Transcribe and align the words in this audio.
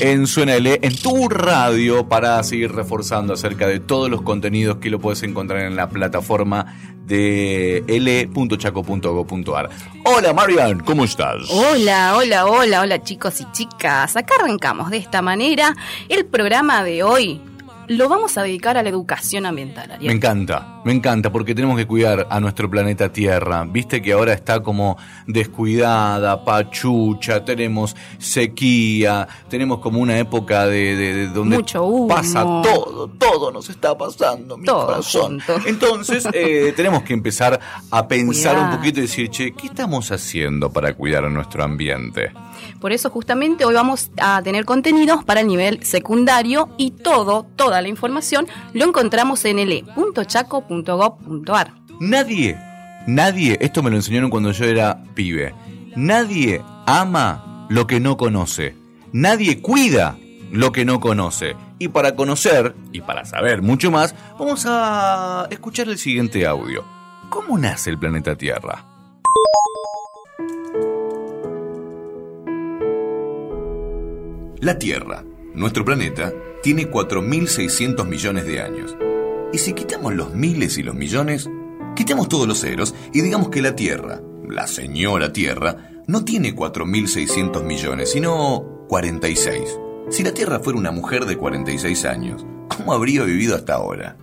en 0.00 0.26
Suena 0.26 0.54
L, 0.54 0.78
en 0.82 0.96
tu 0.96 1.28
radio, 1.28 2.08
para 2.08 2.42
seguir 2.42 2.72
reforzando 2.72 3.32
acerca 3.32 3.66
de 3.66 3.80
todos 3.80 4.10
los 4.10 4.22
contenidos 4.22 4.76
que 4.78 4.90
lo 4.90 4.98
puedes 4.98 5.22
encontrar 5.22 5.62
en 5.62 5.76
la 5.76 5.88
plataforma 5.88 6.76
de 7.06 7.84
l.chaco.go.ar. 7.86 9.70
Hola 10.04 10.32
Marian, 10.32 10.80
¿cómo 10.80 11.04
estás? 11.04 11.48
Hola, 11.50 12.16
hola, 12.16 12.46
hola, 12.46 12.80
hola 12.82 13.02
chicos 13.02 13.40
y 13.40 13.50
chicas. 13.52 14.16
Acá 14.16 14.34
arrancamos 14.40 14.90
de 14.90 14.98
esta 14.98 15.22
manera 15.22 15.74
el 16.08 16.26
programa 16.26 16.82
de 16.84 17.02
hoy 17.02 17.40
lo 17.88 18.08
vamos 18.08 18.36
a 18.36 18.42
dedicar 18.42 18.76
a 18.76 18.82
la 18.82 18.88
educación 18.88 19.46
ambiental. 19.46 19.96
Me 20.00 20.12
encanta, 20.12 20.75
me 20.86 20.92
encanta, 20.92 21.32
porque 21.32 21.52
tenemos 21.52 21.76
que 21.76 21.84
cuidar 21.84 22.28
a 22.30 22.38
nuestro 22.38 22.70
planeta 22.70 23.12
Tierra. 23.12 23.66
Viste 23.68 24.00
que 24.00 24.12
ahora 24.12 24.32
está 24.32 24.62
como 24.62 24.96
descuidada, 25.26 26.44
pachucha, 26.44 27.44
tenemos 27.44 27.96
sequía, 28.18 29.26
tenemos 29.48 29.80
como 29.80 29.98
una 29.98 30.16
época 30.16 30.68
de, 30.68 31.26
donde 31.34 31.64
pasa 32.08 32.44
todo, 32.62 33.08
todo 33.08 33.50
nos 33.50 33.68
está 33.68 33.98
pasando, 33.98 34.56
mi 34.56 34.64
corazón. 34.68 35.42
Entonces, 35.66 36.24
eh, 36.32 36.72
tenemos 36.76 37.02
que 37.02 37.14
empezar 37.14 37.58
a 37.90 38.06
pensar 38.06 38.56
un 38.56 38.76
poquito 38.76 39.00
y 39.00 39.02
decir, 39.02 39.28
che, 39.28 39.54
¿qué 39.54 39.66
estamos 39.66 40.12
haciendo 40.12 40.70
para 40.70 40.94
cuidar 40.94 41.24
a 41.24 41.28
nuestro 41.28 41.64
ambiente? 41.64 42.30
Por 42.80 42.92
eso 42.92 43.10
justamente 43.10 43.64
hoy 43.64 43.74
vamos 43.74 44.12
a 44.18 44.40
tener 44.42 44.64
contenidos 44.64 45.24
para 45.24 45.40
el 45.40 45.48
nivel 45.48 45.82
secundario 45.82 46.68
y 46.76 46.92
todo, 46.92 47.44
toda 47.56 47.82
la 47.82 47.88
información 47.88 48.46
lo 48.72 48.84
encontramos 48.84 49.44
en 49.44 49.58
Nadie, 52.00 52.58
nadie, 53.06 53.56
esto 53.60 53.82
me 53.82 53.90
lo 53.90 53.96
enseñaron 53.96 54.30
cuando 54.30 54.52
yo 54.52 54.64
era 54.64 55.02
pibe, 55.14 55.54
nadie 55.94 56.62
ama 56.86 57.66
lo 57.68 57.86
que 57.86 58.00
no 58.00 58.16
conoce, 58.16 58.74
nadie 59.12 59.60
cuida 59.60 60.16
lo 60.52 60.72
que 60.72 60.84
no 60.84 61.00
conoce. 61.00 61.56
Y 61.78 61.88
para 61.88 62.14
conocer 62.14 62.74
y 62.92 63.02
para 63.02 63.24
saber 63.24 63.60
mucho 63.60 63.90
más, 63.90 64.14
vamos 64.38 64.64
a 64.66 65.46
escuchar 65.50 65.88
el 65.88 65.98
siguiente 65.98 66.46
audio. 66.46 66.84
¿Cómo 67.28 67.58
nace 67.58 67.90
el 67.90 67.98
planeta 67.98 68.36
Tierra? 68.36 68.84
La 74.60 74.78
Tierra, 74.78 75.22
nuestro 75.54 75.84
planeta, 75.84 76.32
tiene 76.62 76.90
4.600 76.90 78.06
millones 78.06 78.46
de 78.46 78.62
años. 78.62 78.96
Y 79.52 79.58
si 79.58 79.72
quitamos 79.72 80.14
los 80.14 80.34
miles 80.34 80.76
y 80.78 80.82
los 80.82 80.94
millones, 80.94 81.48
quitamos 81.94 82.28
todos 82.28 82.46
los 82.46 82.60
ceros 82.60 82.94
y 83.12 83.22
digamos 83.22 83.48
que 83.48 83.62
la 83.62 83.76
Tierra, 83.76 84.20
la 84.48 84.66
señora 84.66 85.32
Tierra, 85.32 85.90
no 86.06 86.24
tiene 86.24 86.54
4.600 86.54 87.62
millones, 87.64 88.10
sino 88.12 88.84
46. 88.88 89.78
Si 90.10 90.22
la 90.22 90.32
Tierra 90.32 90.60
fuera 90.60 90.78
una 90.78 90.90
mujer 90.90 91.24
de 91.24 91.36
46 91.36 92.04
años, 92.04 92.46
¿cómo 92.68 92.92
habría 92.92 93.24
vivido 93.24 93.56
hasta 93.56 93.74
ahora? 93.74 94.16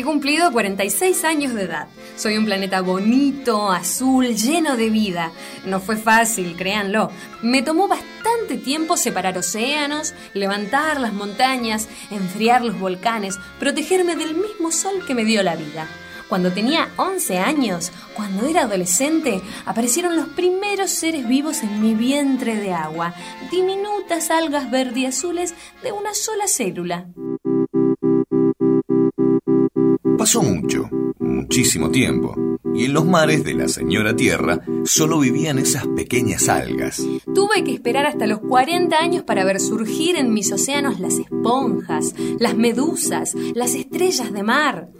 He 0.00 0.02
cumplido 0.02 0.50
46 0.50 1.24
años 1.24 1.52
de 1.52 1.64
edad. 1.64 1.86
Soy 2.16 2.38
un 2.38 2.46
planeta 2.46 2.80
bonito, 2.80 3.70
azul, 3.70 4.34
lleno 4.34 4.78
de 4.78 4.88
vida. 4.88 5.30
No 5.66 5.78
fue 5.78 5.98
fácil, 5.98 6.56
créanlo. 6.56 7.10
Me 7.42 7.60
tomó 7.60 7.86
bastante 7.86 8.56
tiempo 8.56 8.96
separar 8.96 9.36
océanos, 9.36 10.14
levantar 10.32 10.98
las 11.02 11.12
montañas, 11.12 11.86
enfriar 12.10 12.64
los 12.64 12.80
volcanes, 12.80 13.38
protegerme 13.58 14.16
del 14.16 14.34
mismo 14.34 14.72
sol 14.72 15.04
que 15.06 15.14
me 15.14 15.26
dio 15.26 15.42
la 15.42 15.54
vida. 15.54 15.86
Cuando 16.30 16.50
tenía 16.50 16.88
11 16.96 17.38
años, 17.38 17.92
cuando 18.14 18.46
era 18.46 18.62
adolescente, 18.62 19.42
aparecieron 19.66 20.16
los 20.16 20.28
primeros 20.28 20.92
seres 20.92 21.28
vivos 21.28 21.62
en 21.62 21.82
mi 21.82 21.92
vientre 21.92 22.56
de 22.56 22.72
agua, 22.72 23.12
diminutas 23.50 24.30
algas 24.30 24.70
verde 24.70 25.08
azules 25.08 25.54
de 25.82 25.92
una 25.92 26.14
sola 26.14 26.48
célula. 26.48 27.04
Pasó 30.20 30.42
mucho, 30.42 30.86
muchísimo 31.18 31.90
tiempo, 31.90 32.34
y 32.74 32.84
en 32.84 32.92
los 32.92 33.06
mares 33.06 33.42
de 33.42 33.54
la 33.54 33.68
señora 33.68 34.14
Tierra 34.14 34.60
solo 34.84 35.18
vivían 35.18 35.58
esas 35.58 35.86
pequeñas 35.86 36.50
algas. 36.50 37.02
Tuve 37.34 37.64
que 37.64 37.72
esperar 37.72 38.04
hasta 38.04 38.26
los 38.26 38.40
40 38.40 38.98
años 38.98 39.22
para 39.22 39.44
ver 39.44 39.60
surgir 39.60 40.16
en 40.16 40.34
mis 40.34 40.52
océanos 40.52 41.00
las 41.00 41.14
esponjas, 41.14 42.14
las 42.38 42.54
medusas, 42.54 43.34
las 43.54 43.74
estrellas 43.74 44.30
de 44.30 44.42
mar. 44.42 44.90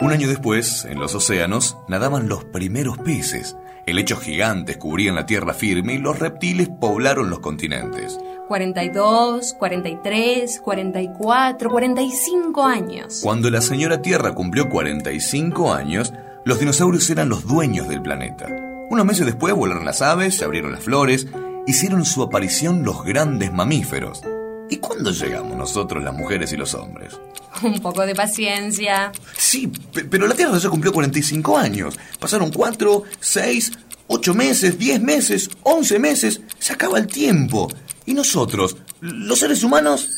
Un 0.00 0.12
año 0.12 0.28
después, 0.28 0.84
en 0.84 1.00
los 1.00 1.16
océanos, 1.16 1.76
nadaban 1.88 2.28
los 2.28 2.44
primeros 2.44 2.96
peces. 2.98 3.56
Helechos 3.86 4.20
gigantes 4.20 4.76
cubrían 4.76 5.16
la 5.16 5.26
tierra 5.26 5.52
firme 5.52 5.94
y 5.94 5.98
los 5.98 6.16
reptiles 6.16 6.68
poblaron 6.80 7.28
los 7.28 7.40
continentes. 7.40 8.20
42, 8.48 9.54
43, 9.54 10.60
44, 10.60 11.70
45 11.70 12.62
años. 12.64 13.20
Cuando 13.22 13.50
la 13.50 13.60
señora 13.60 14.02
Tierra 14.02 14.34
cumplió 14.34 14.68
45 14.68 15.72
años, 15.72 16.12
los 16.44 16.60
dinosaurios 16.60 17.08
eran 17.08 17.30
los 17.30 17.46
dueños 17.46 17.88
del 17.88 18.02
planeta. 18.02 18.46
Unos 18.90 19.06
meses 19.06 19.24
después 19.24 19.54
volaron 19.54 19.86
las 19.86 20.02
aves, 20.02 20.36
se 20.36 20.44
abrieron 20.44 20.72
las 20.72 20.84
flores, 20.84 21.26
hicieron 21.66 22.04
su 22.04 22.22
aparición 22.22 22.84
los 22.84 23.02
grandes 23.04 23.50
mamíferos. 23.50 24.20
¿Y 24.68 24.76
cuándo 24.76 25.10
llegamos 25.10 25.56
nosotros, 25.56 26.04
las 26.04 26.14
mujeres 26.14 26.52
y 26.52 26.56
los 26.56 26.74
hombres? 26.74 27.18
Un 27.62 27.80
poco 27.80 28.04
de 28.04 28.14
paciencia. 28.14 29.12
Sí, 29.38 29.72
pero 30.10 30.26
la 30.26 30.34
Tierra 30.34 30.58
ya 30.58 30.68
cumplió 30.68 30.92
45 30.92 31.56
años. 31.56 31.98
Pasaron 32.18 32.50
4, 32.50 33.02
6, 33.20 33.72
8 34.08 34.34
meses, 34.34 34.78
10 34.78 35.00
meses, 35.00 35.50
11 35.62 35.98
meses. 35.98 36.40
Se 36.58 36.74
acaba 36.74 36.98
el 36.98 37.06
tiempo. 37.06 37.68
¿Y 38.06 38.12
nosotros, 38.12 38.76
los 39.00 39.38
seres 39.38 39.64
humanos? 39.64 40.10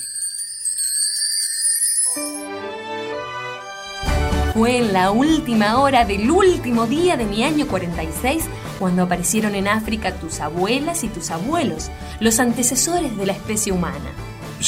Fue 4.55 4.79
en 4.79 4.93
la 4.93 5.11
última 5.11 5.78
hora 5.78 6.05
del 6.05 6.31
último 6.31 6.87
día 6.87 7.16
de 7.16 7.27
mi 7.27 7.45
año 7.45 7.69
46 7.69 8.45
cuando 8.78 9.03
aparecieron 9.03 9.55
en 9.55 9.69
África 9.69 10.15
tus 10.15 10.41
abuelas 10.41 11.05
y 11.05 11.09
tus 11.09 11.31
abuelos, 11.31 11.91
los 12.21 12.41
antecesores 12.41 13.16
de 13.16 13.27
la 13.27 13.33
especie 13.33 13.72
humana. 13.72 14.10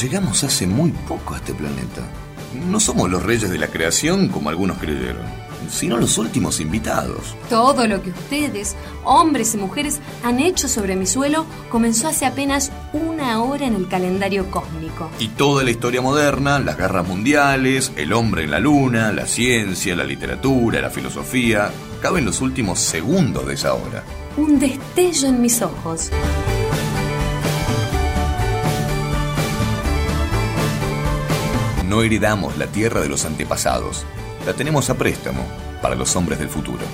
Llegamos 0.00 0.44
hace 0.44 0.66
muy 0.66 0.92
poco 0.92 1.34
a 1.34 1.38
este 1.38 1.54
planeta. 1.54 2.02
No 2.68 2.78
somos 2.78 3.10
los 3.10 3.22
reyes 3.22 3.50
de 3.50 3.58
la 3.58 3.68
creación 3.68 4.28
como 4.28 4.50
algunos 4.50 4.78
creyeron, 4.78 5.24
sino 5.70 5.96
los 5.96 6.18
últimos 6.18 6.60
invitados. 6.60 7.36
Todo 7.48 7.86
lo 7.86 8.02
que 8.02 8.10
ustedes, 8.10 8.76
hombres 9.04 9.54
y 9.54 9.58
mujeres, 9.58 10.00
han 10.24 10.40
hecho 10.40 10.68
sobre 10.68 10.96
mi 10.96 11.06
suelo 11.06 11.46
comenzó 11.70 12.08
hace 12.08 12.26
apenas 12.26 12.70
una 12.92 13.42
hora 13.42 13.66
en 13.66 13.74
el 13.74 13.88
calendario 13.88 14.50
cósmico. 14.50 15.10
Y 15.18 15.28
toda 15.28 15.64
la 15.64 15.70
historia 15.70 16.00
moderna, 16.00 16.58
las 16.58 16.76
guerras 16.76 17.06
mundiales, 17.06 17.92
el 17.96 18.12
hombre 18.12 18.44
en 18.44 18.50
la 18.50 18.60
luna, 18.60 19.12
la 19.12 19.26
ciencia, 19.26 19.96
la 19.96 20.04
literatura, 20.04 20.80
la 20.80 20.90
filosofía, 20.90 21.70
caben 22.00 22.24
los 22.24 22.40
últimos 22.40 22.78
segundos 22.78 23.46
de 23.46 23.54
esa 23.54 23.74
hora. 23.74 24.04
Un 24.36 24.58
destello 24.58 25.28
en 25.28 25.40
mis 25.40 25.62
ojos. 25.62 26.10
No 31.88 32.02
heredamos 32.02 32.58
la 32.58 32.66
tierra 32.66 33.00
de 33.00 33.08
los 33.08 33.24
antepasados, 33.24 34.04
la 34.46 34.52
tenemos 34.54 34.88
a 34.90 34.94
préstamo 34.94 35.44
para 35.80 35.94
los 35.94 36.14
hombres 36.16 36.38
del 36.38 36.48
futuro. 36.48 36.84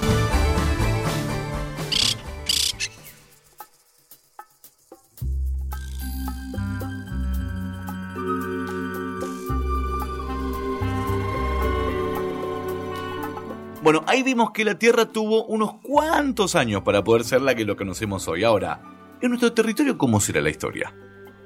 Bueno, 13.85 14.03
ahí 14.07 14.23
vimos 14.23 14.51
que 14.53 14.65
la 14.65 14.79
Tierra 14.79 15.05
tuvo 15.13 15.45
unos 15.45 15.75
cuantos 15.83 16.55
años 16.55 16.83
para 16.83 17.05
poder 17.05 17.23
ser 17.23 17.43
la 17.43 17.55
que 17.55 17.67
lo 17.67 17.77
conocemos 17.77 18.27
hoy. 18.29 18.43
Ahora, 18.43 18.81
en 19.21 19.29
nuestro 19.29 19.53
territorio, 19.53 19.99
¿cómo 19.99 20.21
será 20.21 20.41
la 20.41 20.49
historia? 20.49 20.95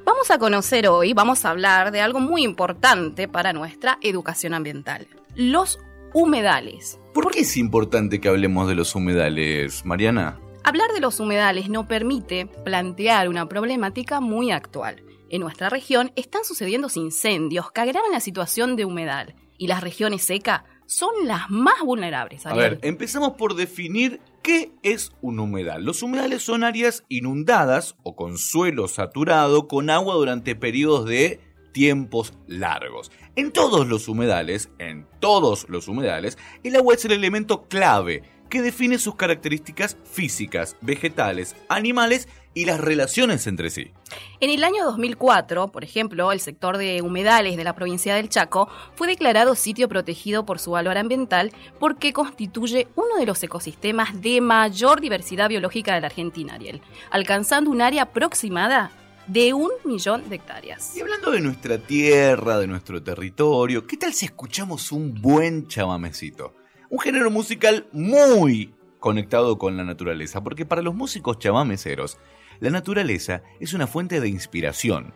Vamos 0.04 0.30
a 0.30 0.38
conocer 0.38 0.86
hoy, 0.86 1.14
vamos 1.14 1.44
a 1.44 1.50
hablar 1.50 1.90
de 1.90 2.00
algo 2.00 2.20
muy 2.20 2.44
importante 2.44 3.26
para 3.26 3.52
nuestra 3.52 3.98
educación 4.02 4.54
ambiental, 4.54 5.08
los 5.34 5.80
humedales. 6.12 6.98
¿Por 7.14 7.30
qué 7.30 7.40
es 7.40 7.56
importante 7.56 8.20
que 8.20 8.28
hablemos 8.28 8.68
de 8.68 8.74
los 8.74 8.94
humedales, 8.94 9.84
Mariana? 9.84 10.40
Hablar 10.64 10.92
de 10.92 11.00
los 11.00 11.20
humedales 11.20 11.68
nos 11.68 11.86
permite 11.86 12.46
plantear 12.46 13.28
una 13.28 13.48
problemática 13.48 14.20
muy 14.20 14.50
actual. 14.50 15.02
En 15.30 15.40
nuestra 15.40 15.68
región 15.68 16.12
están 16.16 16.44
sucediendo 16.44 16.88
incendios 16.94 17.70
que 17.72 17.80
agravan 17.80 18.12
la 18.12 18.20
situación 18.20 18.76
de 18.76 18.84
humedal 18.84 19.34
y 19.58 19.66
las 19.66 19.82
regiones 19.82 20.22
secas 20.22 20.62
son 20.86 21.10
las 21.24 21.50
más 21.50 21.82
vulnerables. 21.84 22.46
A 22.46 22.54
ver, 22.54 22.78
empezamos 22.82 23.32
por 23.34 23.54
definir 23.54 24.20
qué 24.42 24.72
es 24.82 25.12
un 25.20 25.38
humedal. 25.38 25.84
Los 25.84 26.02
humedales 26.02 26.42
son 26.42 26.64
áreas 26.64 27.04
inundadas 27.08 27.96
o 28.02 28.16
con 28.16 28.38
suelo 28.38 28.88
saturado 28.88 29.68
con 29.68 29.90
agua 29.90 30.14
durante 30.14 30.56
periodos 30.56 31.04
de 31.04 31.40
tiempos 31.78 32.32
largos. 32.48 33.12
En 33.36 33.52
todos 33.52 33.86
los 33.86 34.08
humedales, 34.08 34.68
en 34.80 35.06
todos 35.20 35.68
los 35.68 35.86
humedales, 35.86 36.36
el 36.64 36.74
agua 36.74 36.94
es 36.94 37.04
el 37.04 37.12
elemento 37.12 37.68
clave 37.68 38.24
que 38.50 38.62
define 38.62 38.98
sus 38.98 39.14
características 39.14 39.96
físicas, 40.02 40.74
vegetales, 40.80 41.54
animales 41.68 42.26
y 42.52 42.64
las 42.64 42.80
relaciones 42.80 43.46
entre 43.46 43.70
sí. 43.70 43.92
En 44.40 44.50
el 44.50 44.64
año 44.64 44.86
2004, 44.86 45.68
por 45.68 45.84
ejemplo, 45.84 46.32
el 46.32 46.40
sector 46.40 46.78
de 46.78 47.00
humedales 47.00 47.56
de 47.56 47.62
la 47.62 47.76
provincia 47.76 48.16
del 48.16 48.28
Chaco 48.28 48.68
fue 48.96 49.06
declarado 49.06 49.54
sitio 49.54 49.88
protegido 49.88 50.44
por 50.44 50.58
su 50.58 50.72
valor 50.72 50.98
ambiental 50.98 51.52
porque 51.78 52.12
constituye 52.12 52.88
uno 52.96 53.18
de 53.20 53.26
los 53.26 53.40
ecosistemas 53.44 54.20
de 54.20 54.40
mayor 54.40 55.00
diversidad 55.00 55.48
biológica 55.48 55.94
de 55.94 56.00
la 56.00 56.08
Argentina, 56.08 56.54
Ariel, 56.54 56.82
alcanzando 57.12 57.70
un 57.70 57.82
área 57.82 58.02
aproximada 58.02 58.90
de 59.28 59.52
un 59.52 59.70
millón 59.84 60.28
de 60.28 60.36
hectáreas. 60.36 60.96
Y 60.96 61.00
hablando 61.00 61.30
de 61.30 61.40
nuestra 61.40 61.78
tierra, 61.78 62.58
de 62.58 62.66
nuestro 62.66 63.02
territorio, 63.02 63.86
¿qué 63.86 63.96
tal 63.96 64.12
si 64.14 64.24
escuchamos 64.24 64.90
un 64.90 65.14
buen 65.20 65.68
chamamecito? 65.68 66.54
Un 66.90 66.98
género 66.98 67.30
musical 67.30 67.86
muy 67.92 68.74
conectado 68.98 69.58
con 69.58 69.76
la 69.76 69.84
naturaleza, 69.84 70.42
porque 70.42 70.66
para 70.66 70.82
los 70.82 70.94
músicos 70.94 71.38
chamameceros, 71.38 72.18
la 72.60 72.70
naturaleza 72.70 73.42
es 73.60 73.74
una 73.74 73.86
fuente 73.86 74.20
de 74.20 74.28
inspiración. 74.28 75.12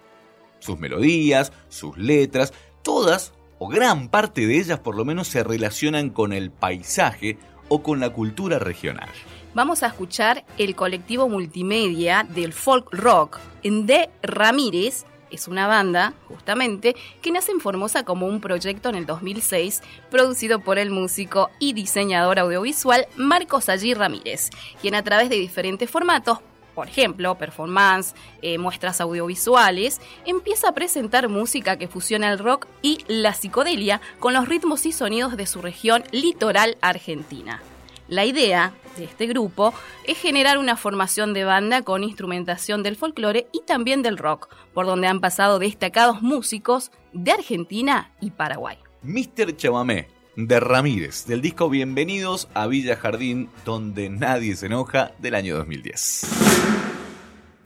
Sus 0.61 0.79
melodías, 0.79 1.53
sus 1.69 1.97
letras, 1.97 2.53
todas 2.83 3.33
o 3.59 3.69
gran 3.69 4.09
parte 4.09 4.47
de 4.47 4.59
ellas 4.59 4.79
por 4.79 4.95
lo 4.95 5.05
menos 5.05 5.29
se 5.29 5.43
relacionan 5.43 6.11
con 6.11 6.33
el 6.33 6.51
paisaje 6.51 7.39
o 7.69 7.83
con 7.83 7.99
la 7.99 8.11
cultura 8.11 8.59
regional. 8.59 9.09
Vamos 9.55 9.83
a 9.83 9.89
escuchar 9.89 10.45
el 10.57 10.75
colectivo 10.75 11.29
multimedia 11.29 12.27
del 12.27 12.55
folk 12.55 12.89
rock 12.91 13.39
en 13.63 13.85
D. 13.85 14.09
Ramírez, 14.23 15.05
es 15.31 15.47
una 15.47 15.67
banda, 15.67 16.15
justamente, 16.27 16.97
que 17.21 17.31
nace 17.31 17.53
en 17.53 17.61
Formosa 17.61 18.03
como 18.03 18.27
un 18.27 18.41
proyecto 18.41 18.89
en 18.89 18.95
el 18.95 19.05
2006, 19.05 19.83
producido 20.11 20.61
por 20.61 20.79
el 20.79 20.91
músico 20.91 21.51
y 21.59 21.75
diseñador 21.75 22.39
audiovisual 22.39 23.07
Marcos 23.17 23.69
Allí 23.69 23.93
Ramírez, 23.93 24.49
quien 24.81 24.95
a 24.95 25.03
través 25.03 25.29
de 25.29 25.37
diferentes 25.37 25.91
formatos 25.91 26.39
por 26.75 26.89
ejemplo, 26.89 27.37
performance, 27.37 28.15
eh, 28.41 28.57
muestras 28.57 29.03
audiovisuales, 29.03 30.01
empieza 30.25 30.71
a 30.71 30.73
presentar 30.73 31.29
música 31.29 31.77
que 31.77 31.87
fusiona 31.87 32.33
el 32.33 32.39
rock 32.39 32.67
y 32.81 33.05
la 33.09 33.35
psicodelia 33.35 34.01
con 34.19 34.33
los 34.33 34.49
ritmos 34.49 34.87
y 34.87 34.93
sonidos 34.93 35.37
de 35.37 35.47
su 35.47 35.61
región 35.61 36.03
litoral 36.13 36.79
argentina. 36.81 37.61
La 38.09 38.25
idea 38.25 38.73
de 38.97 39.05
este 39.05 39.27
grupo 39.27 39.73
es 40.07 40.19
generar 40.19 40.59
una 40.59 40.77
formación 40.77 41.35
de 41.35 41.45
banda 41.45 41.83
con 41.83 42.05
instrumentación 42.05 42.83
del 42.83 42.97
folclore 42.97 43.47
y 43.53 43.63
también 43.63 44.03
del 44.03 44.19
rock, 44.19 44.49
por 44.75 44.87
donde 44.87 45.07
han 45.07 45.21
pasado 45.21 45.59
destacados 45.59 46.23
músicos 46.23 46.91
de 47.13 47.33
Argentina 47.33 48.13
y 48.21 48.31
Paraguay. 48.31 48.79
Mr. 49.03 49.57
Chamamé, 49.57 50.09
de 50.37 50.61
Ramírez, 50.61 51.27
del 51.27 51.41
disco 51.41 51.69
Bienvenidos 51.69 52.49
a 52.55 52.67
Villa 52.67 52.97
Jardín, 52.97 53.51
donde 53.65 54.11
nadie 54.11 54.57
se 54.57 54.67
enoja, 54.67 55.13
del 55.19 55.35
año 55.35 55.57
2010. 55.57 56.27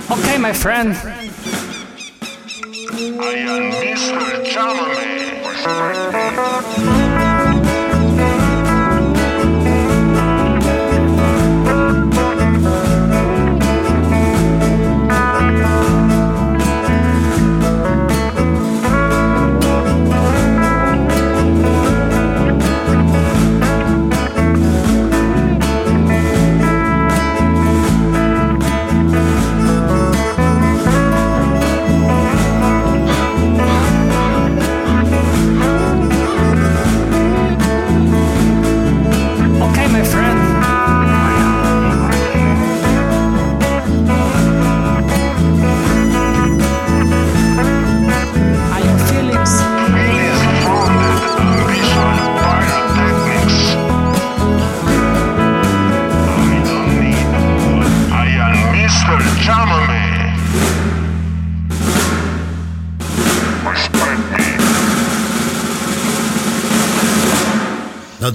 Ok, 0.09 0.39
my 0.39 0.55
friend. 0.55 0.97
I 2.99 3.39
am 3.47 3.71
Mr. 3.71 4.43
Chamame. 4.45 5.27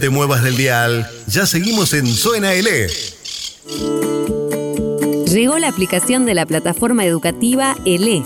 Te 0.01 0.09
muevas 0.09 0.43
del 0.43 0.57
dial, 0.57 1.07
ya 1.27 1.45
seguimos 1.45 1.93
en 1.93 2.07
Suena 2.07 2.53
L. 2.53 2.87
Llegó 5.27 5.59
la 5.59 5.67
aplicación 5.67 6.25
de 6.25 6.33
la 6.33 6.47
plataforma 6.47 7.05
educativa 7.05 7.77
ELE 7.85 8.23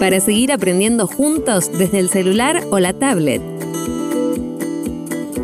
para 0.00 0.18
seguir 0.18 0.50
aprendiendo 0.50 1.06
juntos 1.06 1.70
desde 1.78 2.00
el 2.00 2.10
celular 2.10 2.64
o 2.70 2.80
la 2.80 2.92
tablet. 2.92 3.40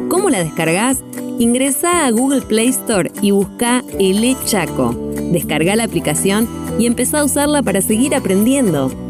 ¿Cómo 0.08 0.30
la 0.30 0.42
descargas? 0.42 0.98
Ingresa 1.38 2.04
a 2.04 2.10
Google 2.10 2.42
Play 2.42 2.70
Store 2.70 3.12
y 3.22 3.30
busca 3.30 3.84
ELE 4.00 4.36
Chaco. 4.46 4.96
Descarga 5.30 5.76
la 5.76 5.84
aplicación 5.84 6.48
y 6.76 6.86
empezá 6.86 7.20
a 7.20 7.24
usarla 7.24 7.62
para 7.62 7.82
seguir 7.82 8.16
aprendiendo 8.16 9.05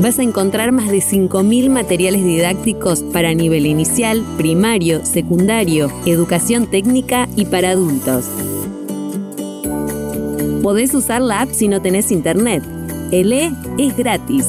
vas 0.00 0.18
a 0.18 0.22
encontrar 0.22 0.72
más 0.72 0.88
de 0.88 0.98
5.000 0.98 1.68
materiales 1.68 2.24
didácticos 2.24 3.02
para 3.02 3.34
nivel 3.34 3.66
inicial, 3.66 4.24
primario, 4.36 5.04
secundario, 5.04 5.92
educación 6.06 6.70
técnica 6.70 7.28
y 7.36 7.44
para 7.44 7.70
adultos. 7.70 8.26
Podés 10.62 10.94
usar 10.94 11.20
la 11.20 11.42
app 11.42 11.50
si 11.52 11.68
no 11.68 11.82
tenés 11.82 12.10
internet. 12.10 12.62
El 13.12 13.32
E 13.32 13.52
es 13.78 13.96
gratis. 13.96 14.46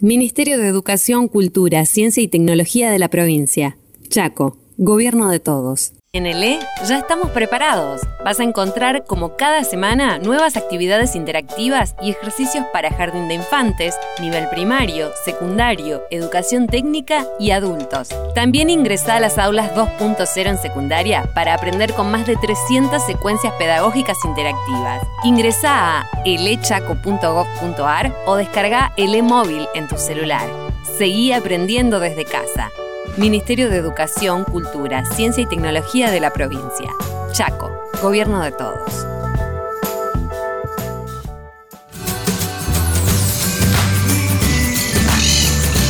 Ministerio 0.00 0.58
de 0.58 0.68
Educación, 0.68 1.28
Cultura, 1.28 1.84
Ciencia 1.84 2.22
y 2.22 2.28
Tecnología 2.28 2.90
de 2.90 2.98
la 2.98 3.08
provincia. 3.08 3.76
Chaco, 4.08 4.56
Gobierno 4.76 5.28
de 5.28 5.40
Todos. 5.40 5.97
En 6.14 6.24
el 6.24 6.42
E 6.42 6.58
ya 6.86 6.96
estamos 6.96 7.28
preparados. 7.32 8.00
Vas 8.24 8.40
a 8.40 8.42
encontrar 8.42 9.04
como 9.04 9.36
cada 9.36 9.62
semana 9.62 10.18
nuevas 10.18 10.56
actividades 10.56 11.14
interactivas 11.14 11.94
y 12.00 12.08
ejercicios 12.08 12.64
para 12.72 12.90
jardín 12.90 13.28
de 13.28 13.34
infantes, 13.34 13.94
nivel 14.18 14.48
primario, 14.48 15.10
secundario, 15.26 16.02
educación 16.10 16.66
técnica 16.66 17.26
y 17.38 17.50
adultos. 17.50 18.08
También 18.34 18.70
ingresa 18.70 19.16
a 19.16 19.20
las 19.20 19.36
aulas 19.36 19.74
2.0 19.74 20.46
en 20.46 20.56
secundaria 20.56 21.30
para 21.34 21.52
aprender 21.52 21.92
con 21.92 22.10
más 22.10 22.26
de 22.26 22.36
300 22.36 23.04
secuencias 23.04 23.52
pedagógicas 23.58 24.16
interactivas. 24.24 25.06
Ingresa 25.24 26.00
a 26.00 26.10
elechaco.gov.ar 26.24 28.14
o 28.24 28.36
descarga 28.36 28.94
el 28.96 29.14
e-móvil 29.14 29.68
en 29.74 29.86
tu 29.88 29.98
celular. 29.98 30.48
Seguí 30.96 31.32
aprendiendo 31.32 32.00
desde 32.00 32.24
casa. 32.24 32.70
Ministerio 33.16 33.70
de 33.70 33.76
Educación, 33.76 34.44
Cultura, 34.44 35.04
Ciencia 35.04 35.42
y 35.42 35.46
Tecnología 35.46 36.10
de 36.10 36.20
la 36.20 36.32
provincia. 36.32 36.90
Chaco, 37.32 37.70
Gobierno 38.02 38.42
de 38.42 38.52
Todos. 38.52 39.06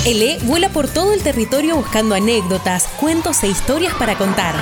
ELE 0.06 0.38
vuela 0.44 0.70
por 0.70 0.88
todo 0.88 1.12
el 1.12 1.22
territorio 1.22 1.76
buscando 1.76 2.14
anécdotas, 2.14 2.88
cuentos 2.98 3.42
e 3.42 3.48
historias 3.48 3.92
para 3.94 4.16
contar. 4.16 4.54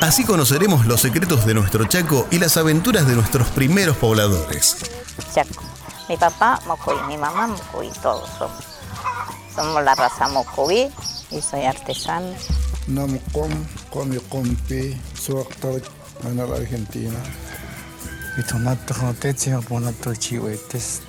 Así 0.00 0.24
conoceremos 0.24 0.86
los 0.86 1.00
secretos 1.00 1.44
de 1.44 1.54
nuestro 1.54 1.86
Chaco 1.86 2.28
y 2.30 2.38
las 2.38 2.56
aventuras 2.56 3.08
de 3.08 3.14
nuestros 3.14 3.48
primeros 3.48 3.96
pobladores. 3.96 4.76
Chaco. 5.34 5.73
Mi 6.08 6.16
papá, 6.18 6.60
Mocoví, 6.66 7.00
mi 7.08 7.16
mamá, 7.16 7.46
Mocoví, 7.46 7.90
todos 8.02 8.28
somos. 8.38 8.64
Somos 9.54 9.82
la 9.82 9.94
raza 9.94 10.28
Mocoví 10.28 10.90
y 11.30 11.40
soy 11.40 11.64
artesano. 11.64 12.34
Namcom, 12.86 13.50
come 13.90 14.18
compi, 14.28 15.00
soy 15.18 15.40
actor 15.40 15.82
en 16.24 16.36
la 16.36 16.44
Argentina. 16.44 17.18
Y 18.36 18.42
tomato 18.42 18.92
joteche, 18.94 19.56
ponato 19.68 20.14
chihuetes. 20.14 21.00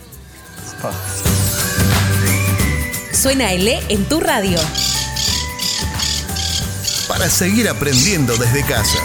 Suena 3.11 3.51
ELE 3.51 3.83
en 3.89 4.07
tu 4.07 4.19
radio. 4.19 4.59
Para 7.07 7.29
seguir 7.29 7.67
aprendiendo 7.67 8.37
desde 8.37 8.63
casa. 8.63 8.99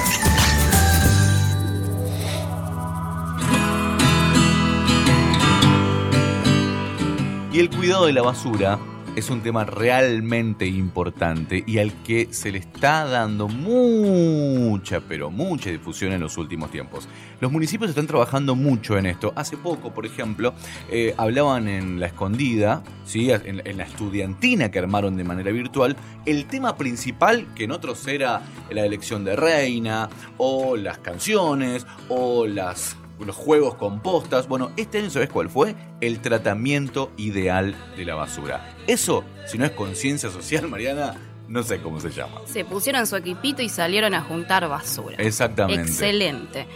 Y 7.52 7.58
el 7.58 7.68
cuidado 7.68 8.06
de 8.06 8.12
la 8.12 8.22
basura 8.22 8.78
es 9.16 9.28
un 9.28 9.40
tema 9.40 9.64
realmente 9.64 10.66
importante 10.66 11.64
y 11.66 11.78
al 11.78 11.92
que 12.04 12.28
se 12.30 12.52
le 12.52 12.58
está 12.58 13.04
dando 13.06 13.48
mucha, 13.48 15.00
pero 15.00 15.32
mucha 15.32 15.68
difusión 15.68 16.12
en 16.12 16.20
los 16.20 16.38
últimos 16.38 16.70
tiempos. 16.70 17.08
Los 17.40 17.50
municipios 17.50 17.90
están 17.90 18.06
trabajando 18.06 18.54
mucho 18.54 18.96
en 18.96 19.06
esto. 19.06 19.32
Hace 19.34 19.56
poco, 19.56 19.92
por 19.92 20.06
ejemplo, 20.06 20.54
eh, 20.90 21.12
hablaban 21.16 21.66
en 21.66 21.98
la 21.98 22.06
escondida, 22.06 22.84
¿sí? 23.04 23.32
en, 23.32 23.66
en 23.66 23.76
la 23.78 23.82
estudiantina 23.82 24.70
que 24.70 24.78
armaron 24.78 25.16
de 25.16 25.24
manera 25.24 25.50
virtual, 25.50 25.96
el 26.26 26.44
tema 26.44 26.76
principal, 26.76 27.52
que 27.56 27.64
en 27.64 27.72
otros 27.72 28.06
era 28.06 28.42
la 28.70 28.86
elección 28.86 29.24
de 29.24 29.34
reina, 29.34 30.08
o 30.38 30.76
las 30.76 30.98
canciones, 30.98 31.84
o 32.08 32.46
las 32.46 32.96
los 33.26 33.36
juegos 33.36 33.74
compostas. 33.74 34.48
Bueno, 34.48 34.70
este 34.76 34.98
año, 34.98 35.10
¿sabes 35.10 35.28
cuál 35.28 35.48
fue? 35.48 35.74
El 36.00 36.20
tratamiento 36.20 37.12
ideal 37.16 37.74
de 37.96 38.04
la 38.04 38.14
basura. 38.14 38.74
Eso, 38.86 39.24
si 39.46 39.58
no 39.58 39.64
es 39.64 39.72
conciencia 39.72 40.30
social, 40.30 40.68
Mariana, 40.68 41.14
no 41.48 41.62
sé 41.62 41.80
cómo 41.80 42.00
se 42.00 42.10
llama. 42.10 42.40
Se 42.46 42.64
pusieron 42.64 43.06
su 43.06 43.16
equipito 43.16 43.60
y 43.60 43.68
salieron 43.68 44.14
a 44.14 44.22
juntar 44.22 44.68
basura. 44.68 45.16
Exactamente. 45.18 45.82
Excelente. 45.82 46.66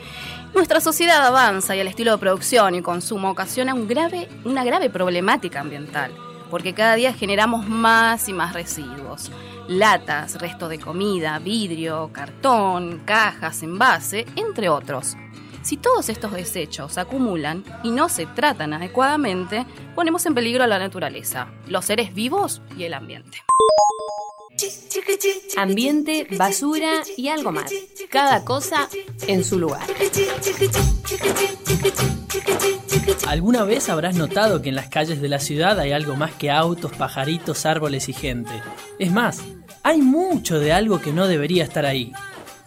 Nuestra 0.55 0.81
sociedad 0.81 1.25
avanza 1.25 1.75
y 1.75 1.81
el 1.81 1.89
estilo 1.89 2.13
de 2.13 2.19
producción 2.19 2.75
y 2.75 2.83
consumo 2.83 3.31
ocasiona 3.31 3.75
un 3.75 3.89
grave, 3.89 4.29
una 4.45 4.65
grave 4.65 4.91
problemática 4.91 5.61
ambiental, 5.61 6.13
porque 6.51 6.75
cada 6.75 6.95
día 6.95 7.13
generamos 7.13 7.69
más 7.69 8.29
y 8.29 8.33
más 8.33 8.53
residuos. 8.53 9.33
Latas, 9.67 10.41
resto 10.41 10.69
de 10.69 10.79
comida, 10.79 11.39
vidrio, 11.39 12.11
cartón, 12.13 13.03
cajas, 13.05 13.63
envase, 13.63 14.27
entre 14.37 14.69
otros. 14.69 15.17
Si 15.65 15.79
todos 15.79 16.11
estos 16.11 16.33
desechos 16.33 16.93
se 16.93 17.01
acumulan 17.01 17.65
y 17.83 17.91
no 17.91 18.11
se 18.11 18.27
tratan 18.27 18.75
adecuadamente, 18.75 19.65
ponemos 19.95 20.27
en 20.27 20.35
peligro 20.35 20.63
a 20.63 20.67
la 20.67 20.79
naturaleza, 20.79 21.49
los 21.67 21.87
seres 21.87 22.13
vivos 22.13 22.61
y 22.77 22.85
el 22.85 22.93
ambiente. 22.93 23.39
Ambiente, 25.57 26.27
basura 26.37 27.03
y 27.17 27.29
algo 27.29 27.51
más. 27.51 27.73
Cada 28.11 28.45
cosa 28.45 28.91
en 29.27 29.43
su 29.43 29.59
lugar. 29.59 29.87
¿Alguna 33.27 33.65
vez 33.65 33.89
habrás 33.89 34.17
notado 34.17 34.61
que 34.61 34.69
en 34.69 34.75
las 34.75 34.91
calles 34.91 35.23
de 35.23 35.29
la 35.31 35.39
ciudad 35.39 35.81
hay 35.81 35.93
algo 35.93 36.15
más 36.15 36.35
que 36.35 36.51
autos, 36.51 36.93
pajaritos, 36.93 37.65
árboles 37.65 38.11
y 38.11 38.13
gente? 38.13 38.53
Es 38.99 39.11
más, 39.11 39.41
hay 39.83 40.03
mucho 40.03 40.61
de 40.61 40.75
algo 40.75 41.01
que 41.01 41.13
no 41.13 41.27
debería 41.27 41.65
estar 41.65 41.87
ahí. 41.87 42.13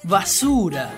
Basura. 0.02 0.96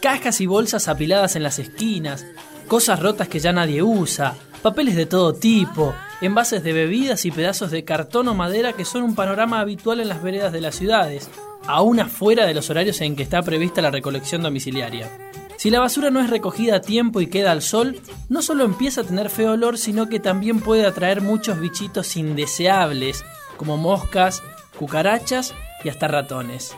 Cajas 0.00 0.40
y 0.40 0.46
bolsas 0.46 0.88
apiladas 0.88 1.34
en 1.36 1.42
las 1.42 1.58
esquinas, 1.58 2.24
cosas 2.68 3.00
rotas 3.00 3.28
que 3.28 3.40
ya 3.40 3.52
nadie 3.52 3.82
usa, 3.82 4.34
papeles 4.62 4.94
de 4.94 5.06
todo 5.06 5.34
tipo, 5.34 5.94
envases 6.20 6.62
de 6.62 6.72
bebidas 6.72 7.24
y 7.24 7.30
pedazos 7.30 7.70
de 7.70 7.84
cartón 7.84 8.28
o 8.28 8.34
madera 8.34 8.74
que 8.74 8.84
son 8.84 9.02
un 9.02 9.14
panorama 9.14 9.60
habitual 9.60 10.00
en 10.00 10.08
las 10.08 10.22
veredas 10.22 10.52
de 10.52 10.60
las 10.60 10.76
ciudades, 10.76 11.28
aún 11.66 11.98
afuera 11.98 12.46
de 12.46 12.54
los 12.54 12.70
horarios 12.70 13.00
en 13.00 13.16
que 13.16 13.22
está 13.22 13.42
prevista 13.42 13.82
la 13.82 13.90
recolección 13.90 14.42
domiciliaria. 14.42 15.10
Si 15.56 15.70
la 15.70 15.80
basura 15.80 16.10
no 16.10 16.20
es 16.20 16.30
recogida 16.30 16.76
a 16.76 16.80
tiempo 16.80 17.20
y 17.20 17.26
queda 17.26 17.50
al 17.50 17.62
sol, 17.62 18.00
no 18.28 18.42
solo 18.42 18.64
empieza 18.64 19.00
a 19.00 19.04
tener 19.04 19.28
feo 19.28 19.52
olor, 19.52 19.76
sino 19.76 20.08
que 20.08 20.20
también 20.20 20.60
puede 20.60 20.86
atraer 20.86 21.20
muchos 21.20 21.58
bichitos 21.58 22.16
indeseables, 22.16 23.24
como 23.56 23.76
moscas, 23.76 24.44
cucarachas 24.78 25.54
y 25.82 25.88
hasta 25.88 26.06
ratones. 26.06 26.76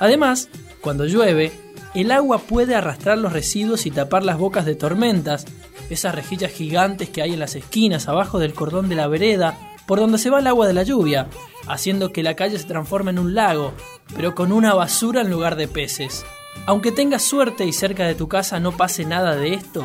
Además, 0.00 0.48
cuando 0.80 1.04
llueve, 1.04 1.52
el 1.94 2.10
agua 2.10 2.38
puede 2.38 2.74
arrastrar 2.74 3.18
los 3.18 3.32
residuos 3.32 3.86
y 3.86 3.90
tapar 3.90 4.24
las 4.24 4.38
bocas 4.38 4.64
de 4.64 4.74
tormentas, 4.74 5.46
esas 5.90 6.14
rejillas 6.14 6.52
gigantes 6.52 7.10
que 7.10 7.22
hay 7.22 7.34
en 7.34 7.38
las 7.38 7.54
esquinas 7.54 8.08
abajo 8.08 8.38
del 8.38 8.54
cordón 8.54 8.88
de 8.88 8.96
la 8.96 9.08
vereda, 9.08 9.58
por 9.86 10.00
donde 10.00 10.18
se 10.18 10.30
va 10.30 10.38
el 10.38 10.46
agua 10.46 10.66
de 10.66 10.72
la 10.72 10.84
lluvia, 10.84 11.28
haciendo 11.66 12.12
que 12.12 12.22
la 12.22 12.34
calle 12.34 12.58
se 12.58 12.64
transforme 12.64 13.10
en 13.10 13.18
un 13.18 13.34
lago, 13.34 13.72
pero 14.16 14.34
con 14.34 14.52
una 14.52 14.72
basura 14.72 15.20
en 15.20 15.30
lugar 15.30 15.56
de 15.56 15.68
peces. 15.68 16.24
Aunque 16.64 16.92
tengas 16.92 17.22
suerte 17.22 17.66
y 17.66 17.72
cerca 17.72 18.06
de 18.06 18.14
tu 18.14 18.28
casa 18.28 18.58
no 18.58 18.72
pase 18.72 19.04
nada 19.04 19.36
de 19.36 19.54
esto, 19.54 19.84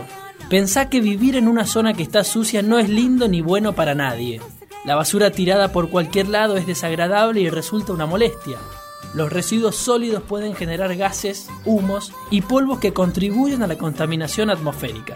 pensá 0.49 0.89
que 0.89 1.01
vivir 1.01 1.35
en 1.35 1.47
una 1.47 1.65
zona 1.65 1.93
que 1.93 2.03
está 2.03 2.23
sucia 2.23 2.61
no 2.61 2.79
es 2.79 2.87
lindo 2.87 3.27
ni 3.27 3.41
bueno 3.41 3.73
para 3.73 3.95
nadie. 3.95 4.39
La 4.85 4.95
basura 4.95 5.31
tirada 5.31 5.71
por 5.71 5.89
cualquier 5.89 6.29
lado 6.29 6.55
es 6.55 6.67
desagradable 6.67 7.41
y 7.41 7.49
resulta 7.49 7.91
una 7.91 8.05
molestia. 8.05 8.57
Los 9.13 9.31
residuos 9.31 9.75
sólidos 9.75 10.23
pueden 10.23 10.55
generar 10.55 10.95
gases, 10.95 11.47
humos 11.63 12.11
y 12.31 12.41
polvos 12.41 12.79
que 12.79 12.93
contribuyen 12.93 13.63
a 13.63 13.67
la 13.67 13.77
contaminación 13.77 14.49
atmosférica. 14.49 15.15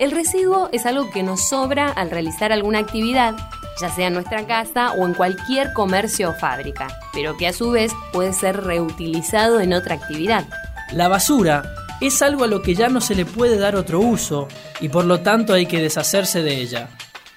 El 0.00 0.12
residuo 0.12 0.68
es 0.72 0.86
algo 0.86 1.10
que 1.10 1.24
nos 1.24 1.48
sobra 1.48 1.88
al 1.88 2.10
realizar 2.10 2.52
alguna 2.52 2.78
actividad, 2.78 3.34
ya 3.80 3.90
sea 3.90 4.06
en 4.06 4.14
nuestra 4.14 4.46
casa 4.46 4.92
o 4.92 5.06
en 5.06 5.14
cualquier 5.14 5.72
comercio 5.72 6.30
o 6.30 6.34
fábrica, 6.34 6.86
pero 7.12 7.36
que 7.36 7.48
a 7.48 7.52
su 7.52 7.72
vez 7.72 7.92
puede 8.12 8.32
ser 8.32 8.62
reutilizado 8.62 9.60
en 9.60 9.72
otra 9.72 9.96
actividad. 9.96 10.44
La 10.92 11.08
basura 11.08 11.64
es 12.06 12.22
algo 12.22 12.44
a 12.44 12.46
lo 12.46 12.62
que 12.62 12.74
ya 12.74 12.88
no 12.88 13.00
se 13.00 13.14
le 13.14 13.24
puede 13.24 13.58
dar 13.58 13.76
otro 13.76 14.00
uso 14.00 14.48
y 14.80 14.88
por 14.88 15.04
lo 15.04 15.20
tanto 15.20 15.52
hay 15.52 15.66
que 15.66 15.80
deshacerse 15.80 16.42
de 16.42 16.60
ella. 16.60 16.90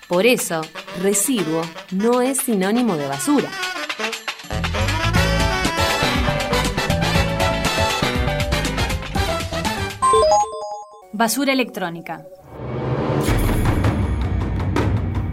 Por 0.07 0.25
eso, 0.25 0.61
residuo 1.01 1.61
no 1.91 2.21
es 2.21 2.39
sinónimo 2.39 2.97
de 2.97 3.07
basura. 3.07 3.49
Basura 11.13 11.53
electrónica. 11.53 12.25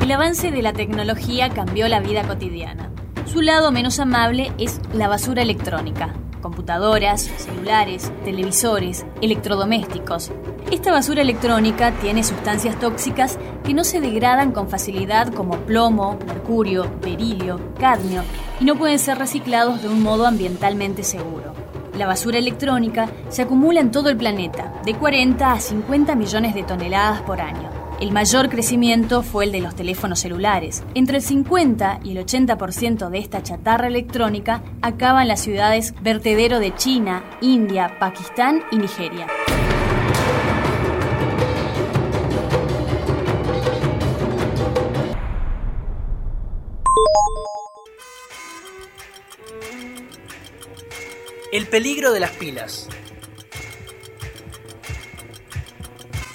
El 0.01 0.13
avance 0.13 0.51
de 0.51 0.63
la 0.63 0.73
tecnología 0.73 1.51
cambió 1.51 1.89
la 1.89 2.01
vida 2.01 2.27
cotidiana. 2.27 2.91
Su 3.27 3.43
lado 3.43 3.73
menos 3.73 3.99
amable 3.99 4.53
es 4.59 4.81
la 4.93 5.09
basura 5.09 5.43
electrónica. 5.43 6.15
Computadoras, 6.41 7.23
celulares, 7.23 8.13
televisores, 8.25 9.05
electrodomésticos. 9.21 10.31
Esta 10.71 10.93
basura 10.93 11.23
electrónica 11.23 11.93
tiene 12.01 12.23
sustancias 12.23 12.79
tóxicas 12.79 13.39
que 13.65 13.75
no 13.75 13.85
se 13.85 14.01
degradan 14.01 14.53
con 14.53 14.69
facilidad 14.69 15.33
como 15.33 15.57
plomo, 15.59 16.19
mercurio, 16.27 16.91
berilio, 17.03 17.61
cadmio 17.79 18.23
y 18.61 18.65
no 18.65 18.77
pueden 18.77 18.99
ser 18.99 19.19
reciclados 19.19 19.83
de 19.83 19.89
un 19.89 20.03
modo 20.03 20.27
ambientalmente 20.27 21.03
seguro. 21.03 21.55
La 21.97 22.07
basura 22.07 22.39
electrónica 22.39 23.09
se 23.29 23.43
acumula 23.43 23.81
en 23.81 23.91
todo 23.91 24.09
el 24.09 24.17
planeta, 24.17 24.73
de 24.85 24.95
40 24.95 25.53
a 25.53 25.59
50 25.59 26.15
millones 26.15 26.55
de 26.55 26.63
toneladas 26.63 27.23
por 27.23 27.41
año. 27.41 27.78
El 28.01 28.13
mayor 28.13 28.49
crecimiento 28.49 29.25
fue 29.25 29.47
el 29.47 29.51
de 29.51 29.61
los 29.61 29.75
teléfonos 29.75 30.21
celulares. 30.21 30.85
Entre 30.95 31.17
el 31.17 31.23
50 31.23 31.99
y 32.05 32.17
el 32.17 32.25
80% 32.25 33.11
de 33.11 33.19
esta 33.19 33.43
chatarra 33.43 33.89
electrónica 33.89 34.63
acaba 34.83 35.23
en 35.23 35.29
las 35.29 35.41
ciudades 35.41 35.93
vertedero 36.01 36.61
de 36.61 36.73
China, 36.77 37.25
India, 37.41 37.99
Pakistán 37.99 38.63
y 38.71 38.77
Nigeria. 38.77 39.27
El 51.51 51.67
peligro 51.67 52.13
de 52.13 52.21
las 52.21 52.31
pilas. 52.31 52.89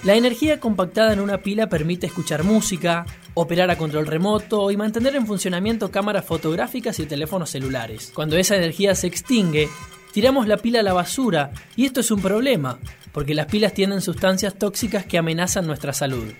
La 0.03 0.15
energía 0.15 0.59
compactada 0.59 1.13
en 1.13 1.21
una 1.21 1.37
pila 1.37 1.69
permite 1.69 2.07
escuchar 2.07 2.43
música, 2.43 3.05
operar 3.35 3.71
a 3.71 3.77
control 3.77 4.05
remoto 4.05 4.69
y 4.69 4.75
mantener 4.75 5.15
en 5.15 5.25
funcionamiento 5.25 5.91
cámaras 5.91 6.25
fotográficas 6.25 6.99
y 6.99 7.05
teléfonos 7.05 7.51
celulares. 7.51 8.11
Cuando 8.13 8.35
esa 8.35 8.57
energía 8.57 8.95
se 8.95 9.07
extingue, 9.07 9.69
tiramos 10.11 10.45
la 10.45 10.57
pila 10.57 10.81
a 10.81 10.83
la 10.83 10.91
basura 10.91 11.53
y 11.77 11.85
esto 11.85 12.01
es 12.01 12.11
un 12.11 12.21
problema, 12.21 12.79
porque 13.13 13.33
las 13.33 13.45
pilas 13.45 13.73
tienen 13.73 14.01
sustancias 14.01 14.55
tóxicas 14.55 15.05
que 15.05 15.17
amenazan 15.17 15.65
nuestra 15.65 15.93
salud. 15.93 16.33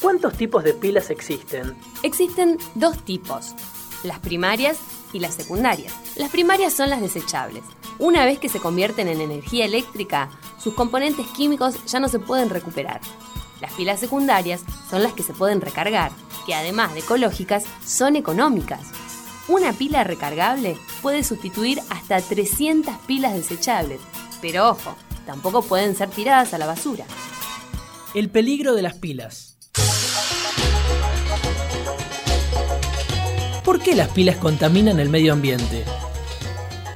¿Cuántos 0.00 0.32
tipos 0.38 0.64
de 0.64 0.72
pilas 0.72 1.10
existen? 1.10 1.74
Existen 2.02 2.56
dos 2.74 3.04
tipos, 3.04 3.54
las 4.02 4.18
primarias 4.20 4.78
y 5.12 5.20
las 5.20 5.34
secundarias. 5.34 5.92
Las 6.16 6.30
primarias 6.30 6.72
son 6.72 6.90
las 6.90 7.00
desechables. 7.00 7.62
Una 7.98 8.24
vez 8.24 8.38
que 8.38 8.48
se 8.48 8.60
convierten 8.60 9.08
en 9.08 9.20
energía 9.20 9.64
eléctrica, 9.64 10.30
sus 10.58 10.74
componentes 10.74 11.26
químicos 11.28 11.84
ya 11.86 12.00
no 12.00 12.08
se 12.08 12.18
pueden 12.18 12.50
recuperar. 12.50 13.00
Las 13.60 13.72
pilas 13.74 14.00
secundarias 14.00 14.62
son 14.88 15.02
las 15.02 15.12
que 15.12 15.22
se 15.22 15.34
pueden 15.34 15.60
recargar, 15.60 16.12
que 16.46 16.54
además 16.54 16.94
de 16.94 17.00
ecológicas, 17.00 17.64
son 17.84 18.16
económicas. 18.16 18.80
Una 19.48 19.72
pila 19.72 20.04
recargable 20.04 20.78
puede 21.02 21.24
sustituir 21.24 21.80
hasta 21.90 22.20
300 22.20 22.96
pilas 23.06 23.34
desechables, 23.34 24.00
pero 24.40 24.70
ojo, 24.70 24.96
tampoco 25.26 25.62
pueden 25.62 25.94
ser 25.94 26.08
tiradas 26.08 26.54
a 26.54 26.58
la 26.58 26.66
basura. 26.66 27.04
El 28.14 28.30
peligro 28.30 28.74
de 28.74 28.82
las 28.82 28.94
pilas. 28.94 29.59
¿Por 33.70 33.80
qué 33.80 33.94
las 33.94 34.08
pilas 34.08 34.34
contaminan 34.34 34.98
el 34.98 35.08
medio 35.08 35.32
ambiente? 35.32 35.84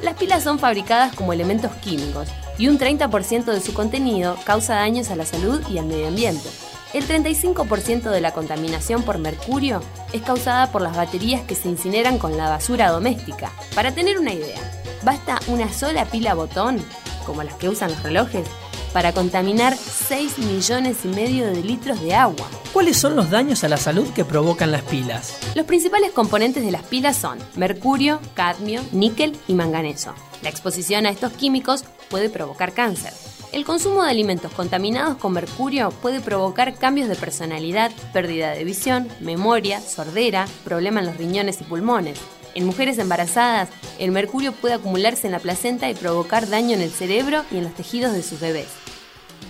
Las 0.03 0.17
pilas 0.17 0.43
son 0.43 0.59
fabricadas 0.59 1.15
como 1.15 1.33
elementos 1.33 1.71
químicos 1.77 2.27
y 2.59 2.67
un 2.67 2.81
30% 2.81 3.45
de 3.45 3.61
su 3.61 3.73
contenido 3.73 4.37
causa 4.43 4.75
daños 4.75 5.09
a 5.11 5.15
la 5.15 5.25
salud 5.25 5.63
y 5.71 5.79
al 5.79 5.87
medio 5.87 6.09
ambiente. 6.09 6.49
El 6.93 7.07
35% 7.07 8.11
de 8.11 8.21
la 8.21 8.33
contaminación 8.33 9.05
por 9.05 9.19
mercurio 9.19 9.83
es 10.13 10.23
causada 10.23 10.73
por 10.73 10.83
las 10.83 10.97
baterías 10.97 11.43
que 11.43 11.55
se 11.55 11.69
incineran 11.69 12.19
con 12.19 12.37
la 12.37 12.49
basura 12.49 12.91
doméstica. 12.91 13.53
Para 13.77 13.95
tener 13.95 14.19
una 14.19 14.33
idea, 14.33 14.59
basta 15.05 15.39
una 15.47 15.73
sola 15.73 16.07
pila 16.07 16.35
botón, 16.35 16.85
como 17.25 17.45
las 17.45 17.55
que 17.55 17.69
usan 17.69 17.93
los 17.93 18.03
relojes, 18.03 18.49
para 18.95 19.13
contaminar 19.13 19.77
6 19.77 20.39
millones 20.39 21.05
y 21.05 21.09
medio 21.09 21.49
de 21.49 21.63
litros 21.63 22.01
de 22.01 22.15
agua. 22.15 22.49
¿Cuáles 22.73 22.97
son 22.97 23.17
los 23.17 23.29
daños 23.29 23.65
a 23.65 23.69
la 23.69 23.77
salud 23.77 24.09
que 24.15 24.25
provocan 24.25 24.71
las 24.71 24.83
pilas? 24.83 25.37
Los 25.57 25.67
principales 25.67 26.13
componentes 26.13 26.65
de 26.65 26.71
las 26.71 26.85
pilas 26.85 27.17
son 27.17 27.39
mercurio, 27.57 28.21
cadmio, 28.35 28.83
níquel 28.93 29.37
y 29.49 29.55
manganeso. 29.55 30.15
La 30.43 30.49
exposición 30.49 31.07
a 31.07 31.11
estos 31.11 31.33
químicos 31.33 31.85
puede 32.09 32.31
provocar 32.31 32.73
cáncer. 32.73 33.13
El 33.51 33.65
consumo 33.65 34.05
de 34.05 34.11
alimentos 34.11 34.53
contaminados 34.53 35.17
con 35.17 35.33
mercurio 35.33 35.91
puede 35.91 36.21
provocar 36.21 36.75
cambios 36.75 37.09
de 37.09 37.17
personalidad, 37.17 37.91
pérdida 38.13 38.53
de 38.53 38.63
visión, 38.63 39.09
memoria, 39.21 39.81
sordera, 39.81 40.47
problemas 40.63 41.03
en 41.03 41.11
los 41.11 41.19
riñones 41.19 41.61
y 41.61 41.65
pulmones. 41.65 42.21
En 42.55 42.65
mujeres 42.65 42.99
embarazadas, 42.99 43.71
el 43.99 44.13
mercurio 44.13 44.53
puede 44.53 44.75
acumularse 44.75 45.27
en 45.27 45.33
la 45.33 45.41
placenta 45.41 45.91
y 45.91 45.95
provocar 45.95 46.49
daño 46.49 46.75
en 46.75 46.83
el 46.83 46.91
cerebro 46.91 47.43
y 47.51 47.57
en 47.57 47.65
los 47.65 47.75
tejidos 47.75 48.13
de 48.13 48.23
sus 48.23 48.39
bebés. 48.39 48.84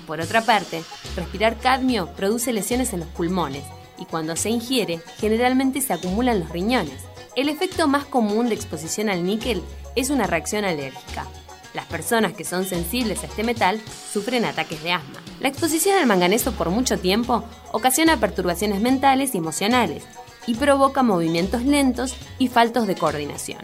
Por 0.07 0.21
otra 0.21 0.43
parte, 0.43 0.83
respirar 1.17 1.59
cadmio 1.59 2.09
produce 2.15 2.53
lesiones 2.53 2.93
en 2.93 3.01
los 3.01 3.09
pulmones 3.09 3.65
y 3.99 4.05
cuando 4.05 4.37
se 4.37 4.51
ingiere, 4.51 5.01
generalmente 5.19 5.81
se 5.81 5.93
acumulan 5.93 6.41
los 6.41 6.51
riñones. 6.51 7.03
El 7.37 7.49
efecto 7.49 7.89
más 7.89 8.05
común 8.05 8.49
de 8.49 8.55
exposición 8.55 9.09
al 9.09 9.25
níquel 9.25 9.63
es 9.97 10.11
una 10.11 10.27
reacción 10.27 10.65
alérgica. 10.65 11.27
Las 11.75 11.87
personas 11.87 12.33
que 12.33 12.45
son 12.45 12.65
sensibles 12.65 13.23
a 13.23 13.27
este 13.27 13.43
metal 13.43 13.81
sufren 14.13 14.45
ataques 14.45 14.83
de 14.83 14.93
asma. 14.93 15.21
La 15.41 15.49
exposición 15.49 15.99
al 15.99 16.07
manganeso 16.07 16.53
por 16.53 16.71
mucho 16.71 16.99
tiempo 16.99 17.45
ocasiona 17.73 18.21
perturbaciones 18.21 18.81
mentales 18.81 19.35
y 19.35 19.39
emocionales 19.39 20.05
y 20.47 20.55
provoca 20.55 21.03
movimientos 21.03 21.65
lentos 21.65 22.15
y 22.39 22.49
faltos 22.49 22.87
de 22.87 22.95
coordinación. 22.95 23.59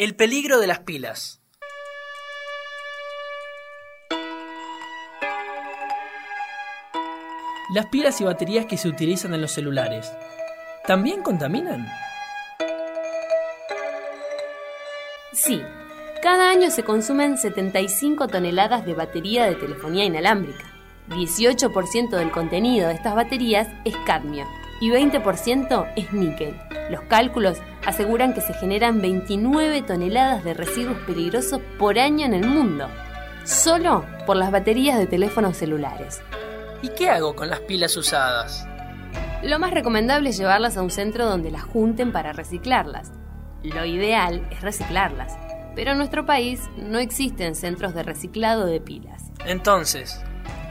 El 0.00 0.16
peligro 0.16 0.60
de 0.60 0.66
las 0.66 0.78
pilas. 0.78 1.42
Las 7.74 7.84
pilas 7.88 8.18
y 8.22 8.24
baterías 8.24 8.64
que 8.64 8.78
se 8.78 8.88
utilizan 8.88 9.34
en 9.34 9.42
los 9.42 9.52
celulares, 9.52 10.10
¿también 10.86 11.20
contaminan? 11.20 11.86
Sí, 15.34 15.60
cada 16.22 16.48
año 16.48 16.70
se 16.70 16.82
consumen 16.82 17.36
75 17.36 18.26
toneladas 18.28 18.86
de 18.86 18.94
batería 18.94 19.44
de 19.44 19.56
telefonía 19.56 20.06
inalámbrica. 20.06 20.64
18% 21.10 22.08
del 22.08 22.30
contenido 22.30 22.88
de 22.88 22.94
estas 22.94 23.14
baterías 23.14 23.68
es 23.84 23.94
cadmio 24.06 24.46
y 24.80 24.88
20% 24.88 25.92
es 25.94 26.10
níquel. 26.14 26.58
Los 26.88 27.02
cálculos 27.02 27.58
aseguran 27.90 28.34
que 28.34 28.40
se 28.40 28.54
generan 28.54 29.00
29 29.00 29.82
toneladas 29.82 30.42
de 30.44 30.54
residuos 30.54 30.96
peligrosos 31.06 31.60
por 31.78 31.98
año 31.98 32.24
en 32.24 32.34
el 32.34 32.46
mundo, 32.46 32.88
solo 33.44 34.04
por 34.26 34.36
las 34.36 34.50
baterías 34.50 34.98
de 34.98 35.06
teléfonos 35.06 35.56
celulares. 35.56 36.22
¿Y 36.82 36.88
qué 36.90 37.10
hago 37.10 37.36
con 37.36 37.50
las 37.50 37.60
pilas 37.60 37.96
usadas? 37.96 38.66
Lo 39.42 39.58
más 39.58 39.72
recomendable 39.72 40.30
es 40.30 40.38
llevarlas 40.38 40.76
a 40.76 40.82
un 40.82 40.90
centro 40.90 41.26
donde 41.26 41.50
las 41.50 41.62
junten 41.62 42.12
para 42.12 42.32
reciclarlas. 42.32 43.12
Lo 43.62 43.84
ideal 43.84 44.46
es 44.50 44.62
reciclarlas, 44.62 45.36
pero 45.74 45.92
en 45.92 45.98
nuestro 45.98 46.24
país 46.24 46.62
no 46.76 46.98
existen 46.98 47.54
centros 47.54 47.94
de 47.94 48.02
reciclado 48.02 48.66
de 48.66 48.80
pilas. 48.80 49.30
Entonces, 49.46 50.22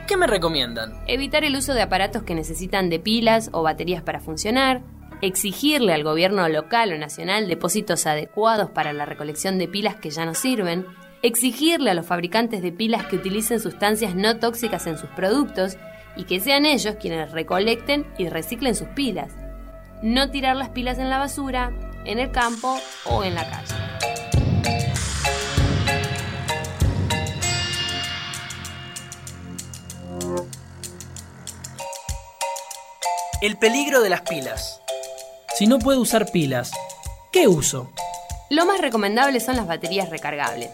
¿qué 0.06 0.16
me 0.16 0.26
recomiendan? 0.26 0.92
Evitar 1.06 1.44
el 1.44 1.56
uso 1.56 1.74
de 1.74 1.82
aparatos 1.82 2.22
que 2.22 2.34
necesitan 2.34 2.90
de 2.90 2.98
pilas 2.98 3.50
o 3.52 3.62
baterías 3.62 4.02
para 4.02 4.20
funcionar, 4.20 4.82
exigirle 5.22 5.92
al 5.92 6.04
gobierno 6.04 6.48
local 6.48 6.92
o 6.92 6.98
nacional 6.98 7.48
depósitos 7.48 8.06
adecuados 8.06 8.70
para 8.70 8.92
la 8.92 9.06
recolección 9.06 9.58
de 9.58 9.68
pilas 9.68 9.96
que 9.96 10.10
ya 10.10 10.24
no 10.24 10.34
sirven, 10.34 10.86
exigirle 11.22 11.90
a 11.90 11.94
los 11.94 12.06
fabricantes 12.06 12.62
de 12.62 12.72
pilas 12.72 13.06
que 13.06 13.16
utilicen 13.16 13.60
sustancias 13.60 14.14
no 14.14 14.38
tóxicas 14.38 14.86
en 14.86 14.96
sus 14.96 15.10
productos 15.10 15.76
y 16.16 16.24
que 16.24 16.40
sean 16.40 16.66
ellos 16.66 16.96
quienes 17.00 17.30
recolecten 17.30 18.06
y 18.18 18.28
reciclen 18.28 18.74
sus 18.74 18.88
pilas. 18.88 19.32
No 20.02 20.30
tirar 20.30 20.56
las 20.56 20.70
pilas 20.70 20.98
en 20.98 21.10
la 21.10 21.18
basura, 21.18 21.72
en 22.04 22.18
el 22.18 22.30
campo 22.30 22.78
o 23.04 23.22
en 23.22 23.34
la 23.34 23.48
calle. 23.48 23.74
El 33.42 33.56
peligro 33.56 34.02
de 34.02 34.10
las 34.10 34.20
pilas. 34.20 34.79
Si 35.60 35.66
no 35.66 35.78
puedo 35.78 36.00
usar 36.00 36.32
pilas, 36.32 36.72
¿qué 37.30 37.46
uso? 37.46 37.92
Lo 38.48 38.64
más 38.64 38.80
recomendable 38.80 39.40
son 39.40 39.56
las 39.56 39.66
baterías 39.66 40.08
recargables, 40.08 40.70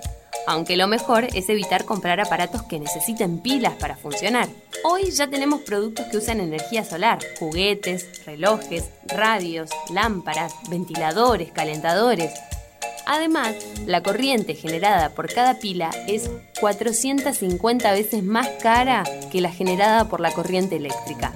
aunque 0.47 0.77
lo 0.77 0.87
mejor 0.87 1.27
es 1.35 1.49
evitar 1.49 1.85
comprar 1.85 2.21
aparatos 2.21 2.63
que 2.63 2.79
necesiten 2.79 3.41
pilas 3.41 3.75
para 3.75 3.97
funcionar. 3.97 4.49
Hoy 4.85 5.11
ya 5.11 5.27
tenemos 5.27 5.63
productos 5.63 6.07
que 6.07 6.19
usan 6.19 6.39
energía 6.39 6.85
solar, 6.85 7.19
juguetes, 7.41 8.25
relojes, 8.25 8.85
radios, 9.09 9.71
lámparas, 9.93 10.55
ventiladores, 10.71 11.51
calentadores. 11.51 12.33
Además, 13.07 13.57
la 13.87 14.05
corriente 14.05 14.55
generada 14.55 15.11
por 15.17 15.35
cada 15.35 15.59
pila 15.59 15.91
es 16.07 16.31
450 16.61 17.91
veces 17.91 18.23
más 18.23 18.47
cara 18.63 19.03
que 19.33 19.41
la 19.41 19.51
generada 19.51 20.09
por 20.09 20.21
la 20.21 20.31
corriente 20.31 20.77
eléctrica. 20.77 21.33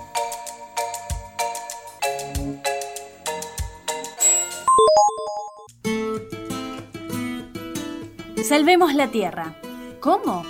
Salvemos 8.50 8.94
la 8.94 9.06
Tierra. 9.06 9.54
¿Cómo? 10.00 10.42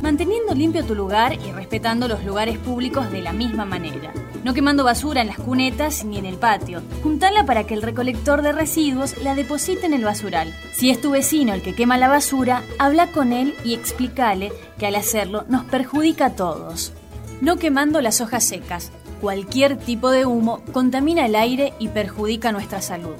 Manteniendo 0.00 0.54
limpio 0.54 0.84
tu 0.84 0.94
lugar 0.94 1.32
y 1.44 1.50
respetando 1.50 2.06
los 2.06 2.24
lugares 2.24 2.56
públicos 2.56 3.10
de 3.10 3.20
la 3.20 3.32
misma 3.32 3.64
manera. 3.64 4.12
No 4.44 4.54
quemando 4.54 4.84
basura 4.84 5.22
en 5.22 5.26
las 5.26 5.38
cunetas 5.38 6.04
ni 6.04 6.18
en 6.18 6.24
el 6.24 6.36
patio. 6.36 6.82
Juntala 7.02 7.44
para 7.46 7.64
que 7.64 7.74
el 7.74 7.82
recolector 7.82 8.42
de 8.42 8.52
residuos 8.52 9.18
la 9.18 9.34
deposite 9.34 9.86
en 9.86 9.92
el 9.92 10.04
basural. 10.04 10.54
Si 10.72 10.90
es 10.90 11.00
tu 11.00 11.10
vecino 11.10 11.52
el 11.52 11.62
que 11.62 11.74
quema 11.74 11.98
la 11.98 12.06
basura, 12.06 12.62
habla 12.78 13.08
con 13.08 13.32
él 13.32 13.56
y 13.64 13.74
explícale 13.74 14.52
que 14.78 14.86
al 14.86 14.94
hacerlo 14.94 15.46
nos 15.48 15.64
perjudica 15.64 16.26
a 16.26 16.36
todos. 16.36 16.92
No 17.40 17.56
quemando 17.56 18.00
las 18.00 18.20
hojas 18.20 18.44
secas. 18.44 18.92
Cualquier 19.20 19.76
tipo 19.76 20.12
de 20.12 20.26
humo 20.26 20.62
contamina 20.70 21.26
el 21.26 21.34
aire 21.34 21.72
y 21.80 21.88
perjudica 21.88 22.52
nuestra 22.52 22.82
salud. 22.82 23.16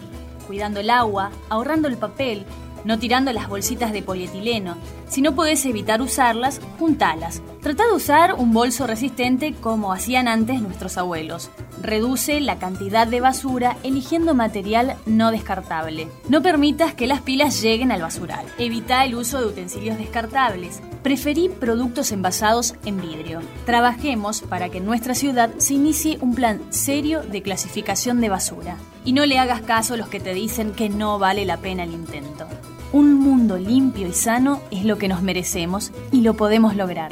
Cuidando 0.47 0.79
el 0.81 0.89
agua, 0.89 1.31
ahorrando 1.51 1.89
el 1.89 1.99
papel, 1.99 2.47
no 2.85 2.99
tirando 2.99 3.33
las 3.33 3.49
bolsitas 3.49 3.93
de 3.93 4.03
polietileno. 4.03 4.77
Si 5.09 5.23
no 5.23 5.35
puedes 5.35 5.65
evitar 5.67 6.03
usarlas, 6.03 6.61
juntalas. 6.79 7.43
Trata 7.63 7.87
de 7.87 7.93
usar 7.93 8.35
un 8.35 8.53
bolso 8.53 8.87
resistente 8.87 9.55
como 9.55 9.93
hacían 9.93 10.29
antes 10.29 10.61
nuestros 10.61 10.99
abuelos. 10.99 11.51
Reduce 11.83 12.41
la 12.41 12.59
cantidad 12.59 13.07
de 13.07 13.21
basura 13.21 13.77
eligiendo 13.83 14.35
material 14.35 14.97
no 15.07 15.31
descartable. 15.31 16.09
No 16.29 16.43
permitas 16.43 16.95
que 16.95 17.07
las 17.07 17.21
pilas 17.21 17.63
lleguen 17.63 17.93
al 17.93 18.03
basural. 18.03 18.47
Evita 18.59 19.05
el 19.05 19.15
uso 19.15 19.41
de 19.41 19.47
utensilios 19.47 19.99
descartables. 19.99 20.81
Preferí 21.03 21.49
productos 21.49 22.11
envasados 22.13 22.75
en 22.85 23.01
vidrio. 23.01 23.41
Trabajemos 23.65 24.43
para 24.43 24.69
que 24.69 24.79
en 24.79 24.87
nuestra 24.87 25.15
ciudad 25.15 25.51
se 25.59 25.75
inicie 25.75 26.19
un 26.21 26.35
plan 26.35 26.61
serio 26.71 27.23
de 27.23 27.43
clasificación 27.43 28.21
de 28.21 28.29
basura. 28.29 28.77
Y 29.05 29.13
no 29.13 29.25
le 29.25 29.39
hagas 29.39 29.63
caso 29.63 29.95
a 29.95 29.97
los 29.97 30.09
que 30.09 30.21
te 30.21 30.35
dicen 30.35 30.73
que 30.73 30.89
no 30.89 31.19
vale 31.19 31.45
la 31.45 31.59
pena 31.59 31.85
el 31.85 31.93
intento. 31.93 32.47
Un 32.93 33.15
mundo 33.15 33.59
limpio 33.59 34.09
y 34.09 34.13
sano 34.13 34.61
es 34.71 34.85
lo 34.85 34.99
que 34.99 35.09
nos 35.09 35.23
merecemos 35.23 35.93
y 36.11 36.23
lo 36.23 36.35
podemos 36.35 36.75
lograr. 36.75 37.11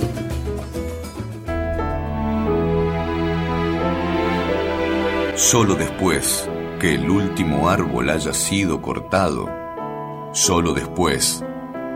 Solo 5.36 5.74
después 5.74 6.48
que 6.80 6.94
el 6.94 7.10
último 7.10 7.68
árbol 7.68 8.08
haya 8.08 8.32
sido 8.32 8.80
cortado, 8.80 9.50
solo 10.32 10.72
después 10.72 11.44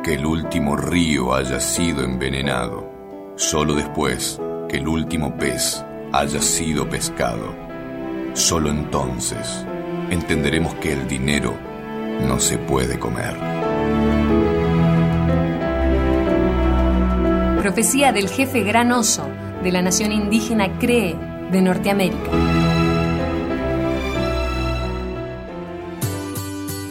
que 0.05 0.13
el 0.13 0.27
último 0.27 0.77
río 0.77 1.35
haya 1.35 1.59
sido 1.59 2.05
envenenado, 2.05 2.87
solo 3.37 3.75
después 3.75 4.39
que 4.69 4.77
el 4.77 4.87
último 4.87 5.39
pez 5.39 5.83
haya 6.13 6.43
sido 6.43 6.87
pescado, 6.91 7.55
solo 8.35 8.69
entonces 8.69 9.65
entenderemos 10.11 10.75
que 10.75 10.93
el 10.93 11.09
dinero 11.09 11.55
no 12.29 12.39
se 12.41 12.59
puede 12.59 12.99
comer. 12.99 13.39
Profecía 17.59 18.13
del 18.13 18.29
jefe 18.29 18.65
gran 18.65 18.93
oso 18.93 19.27
de 19.63 19.73
la 19.73 19.81
nación 19.81 20.13
indígena 20.13 20.79
Cree 20.79 21.17
de 21.51 21.63
Norteamérica. 21.63 22.70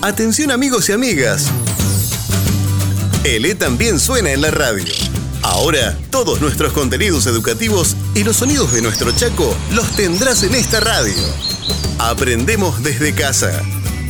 Atención 0.01 0.49
amigos 0.49 0.87
y 0.87 0.93
amigas. 0.93 1.47
El 3.25 3.45
E 3.45 3.53
también 3.53 3.99
suena 3.99 4.31
en 4.31 4.41
la 4.41 4.49
radio. 4.49 4.85
Ahora, 5.41 5.97
todos 6.09 6.39
nuestros 6.39 6.71
contenidos 6.71 7.27
educativos 7.27 7.97
y 8.15 8.23
los 8.23 8.37
sonidos 8.37 8.71
de 8.71 8.81
nuestro 8.81 9.11
Chaco 9.11 9.53
los 9.73 9.93
tendrás 9.97 10.43
en 10.43 10.55
esta 10.55 10.79
radio. 10.79 11.21
Aprendemos 11.97 12.81
desde 12.81 13.13
casa, 13.13 13.61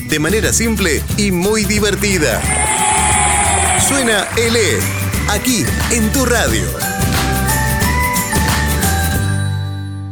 de 0.10 0.19
manera 0.19 0.54
simple 0.54 1.04
y 1.17 1.32
muy 1.32 1.65
divertida. 1.65 2.39
Suena 3.88 4.28
el 4.38 4.56
E, 4.56 4.80
aquí 5.30 5.65
en 5.89 6.12
tu 6.12 6.23
radio. 6.23 6.65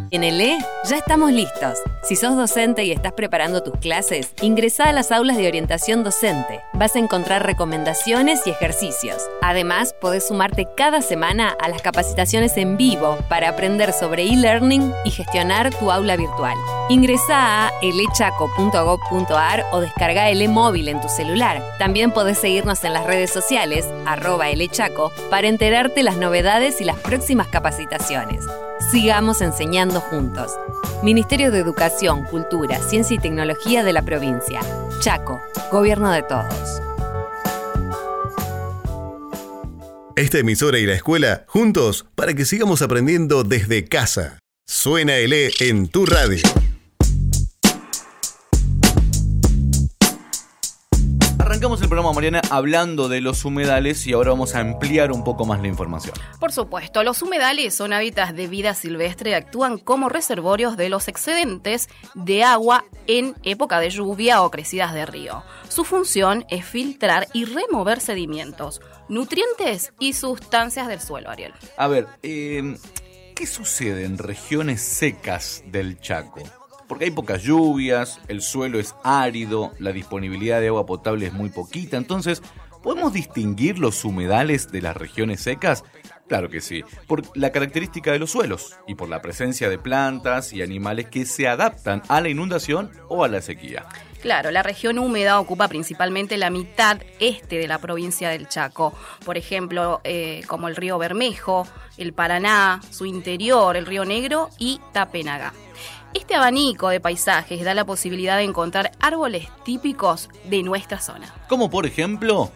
En 0.09 0.23
el 0.23 0.41
E 0.41 0.57
ya 0.89 0.97
estamos 0.97 1.31
listos. 1.31 1.77
Si 2.07 2.15
sos 2.15 2.37
docente 2.37 2.85
y 2.85 2.93
estás 2.93 3.11
preparando 3.11 3.61
tus 3.63 3.77
clases, 3.79 4.31
ingresa 4.41 4.85
a 4.85 4.93
las 4.93 5.11
aulas 5.11 5.35
de 5.35 5.45
orientación 5.45 6.05
docente. 6.05 6.61
Vas 6.71 6.95
a 6.95 6.99
encontrar 6.99 7.45
recomendaciones 7.45 8.47
y 8.47 8.51
ejercicios. 8.51 9.29
Además, 9.41 9.93
podés 9.99 10.25
sumarte 10.25 10.69
cada 10.77 11.01
semana 11.01 11.53
a 11.59 11.67
las 11.67 11.81
capacitaciones 11.81 12.55
en 12.55 12.77
vivo 12.77 13.17
para 13.27 13.49
aprender 13.49 13.91
sobre 13.91 14.23
e-learning 14.23 14.89
y 15.03 15.11
gestionar 15.11 15.75
tu 15.75 15.91
aula 15.91 16.15
virtual. 16.15 16.55
Ingresa 16.87 17.67
a 17.67 17.71
elechaco.gov.ar 17.81 19.65
o 19.73 19.81
descarga 19.81 20.29
el 20.29 20.41
e-móvil 20.41 20.87
en 20.87 21.01
tu 21.01 21.09
celular. 21.09 21.61
También 21.77 22.11
podés 22.11 22.37
seguirnos 22.37 22.85
en 22.85 22.93
las 22.93 23.05
redes 23.05 23.31
sociales, 23.31 23.85
arroba 24.05 24.47
elechaco, 24.49 25.11
para 25.29 25.49
enterarte 25.49 26.03
las 26.03 26.15
novedades 26.15 26.79
y 26.79 26.85
las 26.85 26.95
próximas 26.99 27.49
capacitaciones. 27.49 28.45
Sigamos 28.79 29.41
enseñando 29.41 29.99
juntos. 29.99 30.51
Ministerio 31.03 31.51
de 31.51 31.59
Educación, 31.59 32.23
Cultura, 32.25 32.79
Ciencia 32.79 33.15
y 33.15 33.19
Tecnología 33.19 33.83
de 33.83 33.91
la 33.91 34.03
provincia. 34.03 34.61
Chaco, 35.01 35.41
Gobierno 35.71 36.11
de 36.11 36.21
Todos. 36.21 36.81
Esta 40.15 40.39
emisora 40.39 40.79
y 40.79 40.85
la 40.85 40.93
escuela 40.93 41.43
juntos 41.47 42.05
para 42.15 42.33
que 42.33 42.45
sigamos 42.45 42.81
aprendiendo 42.81 43.43
desde 43.43 43.85
casa. 43.85 44.39
Suena 44.67 45.17
el 45.17 45.33
E 45.33 45.51
en 45.59 45.87
tu 45.89 46.05
radio. 46.05 46.41
Arrancamos 51.57 51.81
el 51.81 51.87
programa, 51.87 52.13
Mariana, 52.13 52.41
hablando 52.51 53.09
de 53.09 53.19
los 53.19 53.43
humedales 53.43 54.05
y 54.05 54.13
ahora 54.13 54.29
vamos 54.29 54.53
a 54.53 54.59
ampliar 54.59 55.11
un 55.11 55.23
poco 55.23 55.43
más 55.43 55.59
la 55.59 55.67
información. 55.67 56.13
Por 56.39 56.51
supuesto, 56.51 57.01
los 57.01 57.23
humedales 57.23 57.73
son 57.73 57.93
hábitats 57.93 58.35
de 58.35 58.45
vida 58.45 58.75
silvestre 58.75 59.31
y 59.31 59.33
actúan 59.33 59.79
como 59.79 60.07
reservorios 60.07 60.77
de 60.77 60.89
los 60.89 61.07
excedentes 61.07 61.89
de 62.13 62.43
agua 62.43 62.85
en 63.07 63.33
época 63.41 63.79
de 63.79 63.89
lluvia 63.89 64.43
o 64.43 64.51
crecidas 64.51 64.93
de 64.93 65.07
río. 65.07 65.41
Su 65.67 65.83
función 65.83 66.45
es 66.51 66.63
filtrar 66.63 67.27
y 67.33 67.45
remover 67.45 68.01
sedimentos, 68.01 68.79
nutrientes 69.09 69.93
y 69.97 70.13
sustancias 70.13 70.87
del 70.87 71.01
suelo, 71.01 71.31
Ariel. 71.31 71.53
A 71.75 71.87
ver, 71.87 72.05
eh, 72.21 72.77
¿qué 73.33 73.47
sucede 73.47 74.05
en 74.05 74.19
regiones 74.19 74.83
secas 74.83 75.63
del 75.65 75.99
Chaco? 75.99 76.43
Porque 76.87 77.05
hay 77.05 77.11
pocas 77.11 77.43
lluvias, 77.43 78.19
el 78.27 78.41
suelo 78.41 78.79
es 78.79 78.95
árido, 79.03 79.73
la 79.79 79.91
disponibilidad 79.91 80.61
de 80.61 80.67
agua 80.67 80.85
potable 80.85 81.27
es 81.27 81.33
muy 81.33 81.49
poquita, 81.49 81.97
entonces, 81.97 82.41
¿podemos 82.81 83.13
distinguir 83.13 83.77
los 83.77 84.05
humedales 84.05 84.71
de 84.71 84.81
las 84.81 84.95
regiones 84.95 85.41
secas? 85.41 85.83
Claro 86.27 86.49
que 86.49 86.59
sí, 86.59 86.83
por 87.07 87.23
la 87.37 87.51
característica 87.51 88.11
de 88.11 88.19
los 88.19 88.31
suelos 88.31 88.77
y 88.85 88.95
por 88.95 89.07
la 89.07 89.21
presencia 89.21 89.69
de 89.69 89.77
plantas 89.77 90.51
y 90.51 90.61
animales 90.61 91.07
que 91.07 91.25
se 91.25 91.47
adaptan 91.47 92.01
a 92.09 92.19
la 92.19 92.27
inundación 92.27 92.91
o 93.07 93.23
a 93.23 93.29
la 93.29 93.41
sequía. 93.41 93.85
Claro, 94.21 94.51
la 94.51 94.63
región 94.63 94.99
húmeda 94.99 95.39
ocupa 95.39 95.69
principalmente 95.69 96.37
la 96.37 96.49
mitad 96.49 96.99
este 97.19 97.59
de 97.59 97.67
la 97.67 97.79
provincia 97.79 98.29
del 98.29 98.49
Chaco. 98.49 98.93
Por 99.23 99.37
ejemplo, 99.37 100.01
eh, 100.03 100.41
como 100.47 100.67
el 100.67 100.75
río 100.75 100.97
Bermejo, 100.97 101.65
el 101.97 102.13
Paraná, 102.13 102.81
su 102.89 103.05
interior, 103.05 103.77
el 103.77 103.85
río 103.85 104.03
Negro 104.03 104.49
y 104.57 104.81
Tapenaga. 104.91 105.53
Este 106.17 106.33
abanico 106.33 106.89
de 106.89 106.99
paisajes 106.99 107.63
da 107.63 107.75
la 107.75 107.85
posibilidad 107.85 108.37
de 108.37 108.43
encontrar 108.43 108.91
árboles 108.99 109.49
típicos 109.63 110.29
de 110.45 110.63
nuestra 110.63 110.99
zona. 110.99 111.31
Como 111.47 111.69
por 111.69 111.85
ejemplo, 111.85 112.51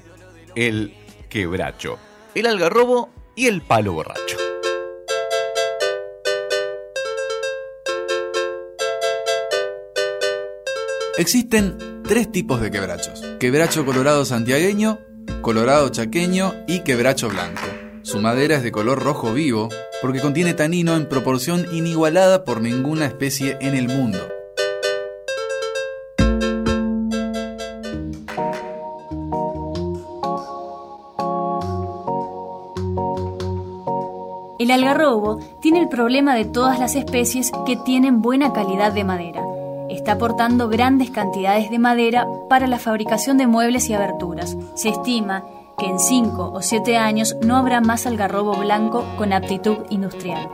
el 0.56 0.96
quebracho, 1.30 2.00
el 2.34 2.48
algarrobo 2.48 3.12
y 3.36 3.46
el 3.46 3.62
palo 3.62 3.94
borracho. 3.94 4.36
Existen 11.20 12.02
tres 12.04 12.32
tipos 12.32 12.62
de 12.62 12.72
quebrachos. 12.72 13.22
Quebracho 13.40 13.86
colorado 13.86 14.26
santiagueño, 14.26 14.98
colorado 15.44 15.90
chaqueño 15.90 16.56
y 16.68 16.80
quebracho 16.80 17.30
blanco. 17.30 17.62
Su 18.02 18.20
madera 18.22 18.56
es 18.56 18.64
de 18.64 18.72
color 18.72 19.04
rojo 19.04 19.32
vivo 19.34 19.70
porque 20.02 20.20
contiene 20.20 20.54
tanino 20.54 20.96
en 20.96 21.08
proporción 21.08 21.66
inigualada 21.72 22.44
por 22.44 22.62
ninguna 22.62 23.06
especie 23.06 23.58
en 23.62 23.76
el 23.76 23.88
mundo. 23.88 24.20
El 34.62 34.70
algarrobo 34.70 35.40
tiene 35.60 35.80
el 35.80 35.90
problema 35.90 36.36
de 36.36 36.46
todas 36.46 36.80
las 36.80 36.96
especies 36.96 37.52
que 37.66 37.78
tienen 37.78 38.22
buena 38.22 38.54
calidad 38.54 38.94
de 38.94 39.04
madera. 39.04 39.44
Está 39.90 40.14
aportando 40.14 40.70
grandes 40.70 41.10
cantidades 41.10 41.72
de 41.72 41.80
madera 41.80 42.28
para 42.48 42.68
la 42.68 42.78
fabricación 42.78 43.38
de 43.38 43.48
muebles 43.48 43.90
y 43.90 43.94
aberturas. 43.94 44.56
Se 44.76 44.90
estima 44.90 45.44
que 45.78 45.86
en 45.86 46.00
5 46.00 46.52
o 46.54 46.62
7 46.62 46.98
años 46.98 47.36
no 47.46 47.56
habrá 47.58 47.82
más 47.82 48.06
algarrobo 48.06 48.56
blanco 48.56 49.06
con 49.18 49.34
aptitud 49.34 49.78
industrial. 49.90 50.50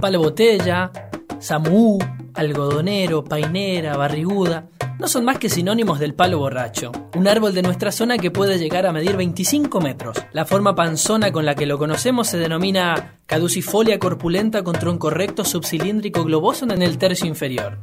Palo 0.00 0.18
botella, 0.18 0.90
samú, 1.38 1.98
algodonero, 2.34 3.22
painera, 3.22 3.96
barriguda, 3.96 4.64
no 5.02 5.08
son 5.08 5.24
más 5.24 5.38
que 5.38 5.48
sinónimos 5.48 5.98
del 5.98 6.14
palo 6.14 6.38
borracho, 6.38 6.92
un 7.16 7.26
árbol 7.26 7.52
de 7.52 7.62
nuestra 7.62 7.90
zona 7.90 8.18
que 8.18 8.30
puede 8.30 8.56
llegar 8.56 8.86
a 8.86 8.92
medir 8.92 9.16
25 9.16 9.80
metros. 9.80 10.16
La 10.30 10.44
forma 10.44 10.76
panzona 10.76 11.32
con 11.32 11.44
la 11.44 11.56
que 11.56 11.66
lo 11.66 11.76
conocemos 11.76 12.28
se 12.28 12.38
denomina 12.38 13.18
caducifolia 13.26 13.98
corpulenta 13.98 14.62
con 14.62 14.78
tronco 14.78 15.10
recto 15.10 15.44
subcilíndrico 15.44 16.22
globoso 16.22 16.66
en 16.66 16.82
el 16.82 16.98
tercio 16.98 17.26
inferior. 17.26 17.80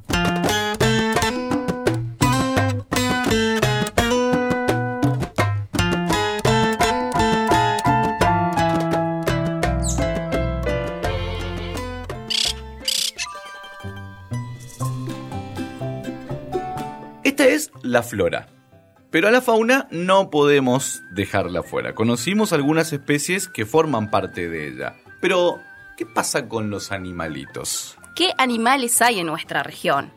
La 17.89 18.03
flora. 18.03 18.47
Pero 19.11 19.27
a 19.27 19.31
la 19.31 19.41
fauna 19.41 19.87
no 19.89 20.29
podemos 20.29 21.01
dejarla 21.11 21.63
fuera. 21.63 21.95
Conocimos 21.95 22.53
algunas 22.53 22.93
especies 22.93 23.47
que 23.47 23.65
forman 23.65 24.11
parte 24.11 24.47
de 24.49 24.67
ella. 24.67 24.95
Pero, 25.19 25.57
¿qué 25.97 26.05
pasa 26.05 26.47
con 26.47 26.69
los 26.69 26.91
animalitos? 26.91 27.97
¿Qué 28.15 28.31
animales 28.37 29.01
hay 29.01 29.19
en 29.19 29.25
nuestra 29.25 29.63
región? 29.63 30.11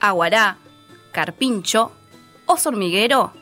Aguará, 0.00 0.58
carpincho, 1.12 1.92
oso 2.46 2.70
hormiguero 2.70 3.32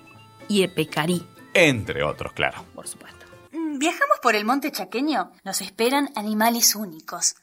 y 0.49 0.63
epecarí. 0.63 1.27
Entre 1.55 2.03
otros, 2.03 2.33
claro. 2.35 2.63
Por 2.75 2.87
supuesto. 2.87 3.25
Mm, 3.53 3.79
Viajamos 3.79 4.19
por 4.23 4.35
el 4.35 4.45
monte 4.45 4.71
chaqueño. 4.71 5.33
Nos 5.45 5.63
esperan 5.63 6.11
animales 6.17 6.77
únicos. 6.77 7.37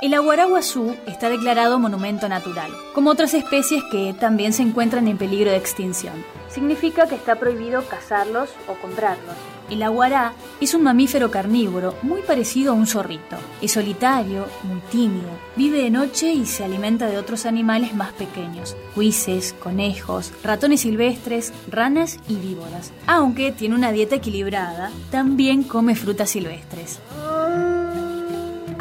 El 0.00 0.14
aguaraguazú 0.14 0.94
está 1.08 1.28
declarado 1.28 1.80
monumento 1.80 2.28
natural, 2.28 2.70
como 2.94 3.10
otras 3.10 3.34
especies 3.34 3.82
que 3.90 4.14
también 4.14 4.52
se 4.52 4.62
encuentran 4.62 5.08
en 5.08 5.18
peligro 5.18 5.50
de 5.50 5.56
extinción. 5.56 6.24
Significa 6.48 7.08
que 7.08 7.16
está 7.16 7.34
prohibido 7.34 7.82
cazarlos 7.82 8.50
o 8.68 8.74
comprarlos. 8.74 9.34
El 9.68 9.82
aguará 9.82 10.34
es 10.60 10.72
un 10.74 10.84
mamífero 10.84 11.32
carnívoro 11.32 11.96
muy 12.02 12.22
parecido 12.22 12.72
a 12.72 12.74
un 12.76 12.86
zorrito. 12.86 13.36
Es 13.60 13.72
solitario, 13.72 14.46
muy 14.62 14.80
tímido, 14.82 15.28
vive 15.56 15.82
de 15.82 15.90
noche 15.90 16.32
y 16.32 16.46
se 16.46 16.62
alimenta 16.62 17.06
de 17.06 17.18
otros 17.18 17.44
animales 17.44 17.92
más 17.92 18.12
pequeños, 18.12 18.76
huises, 18.94 19.52
conejos, 19.52 20.32
ratones 20.44 20.82
silvestres, 20.82 21.52
ranas 21.68 22.20
y 22.28 22.36
víboras. 22.36 22.92
Aunque 23.08 23.50
tiene 23.50 23.74
una 23.74 23.90
dieta 23.90 24.14
equilibrada, 24.14 24.92
también 25.10 25.64
come 25.64 25.96
frutas 25.96 26.30
silvestres. 26.30 27.00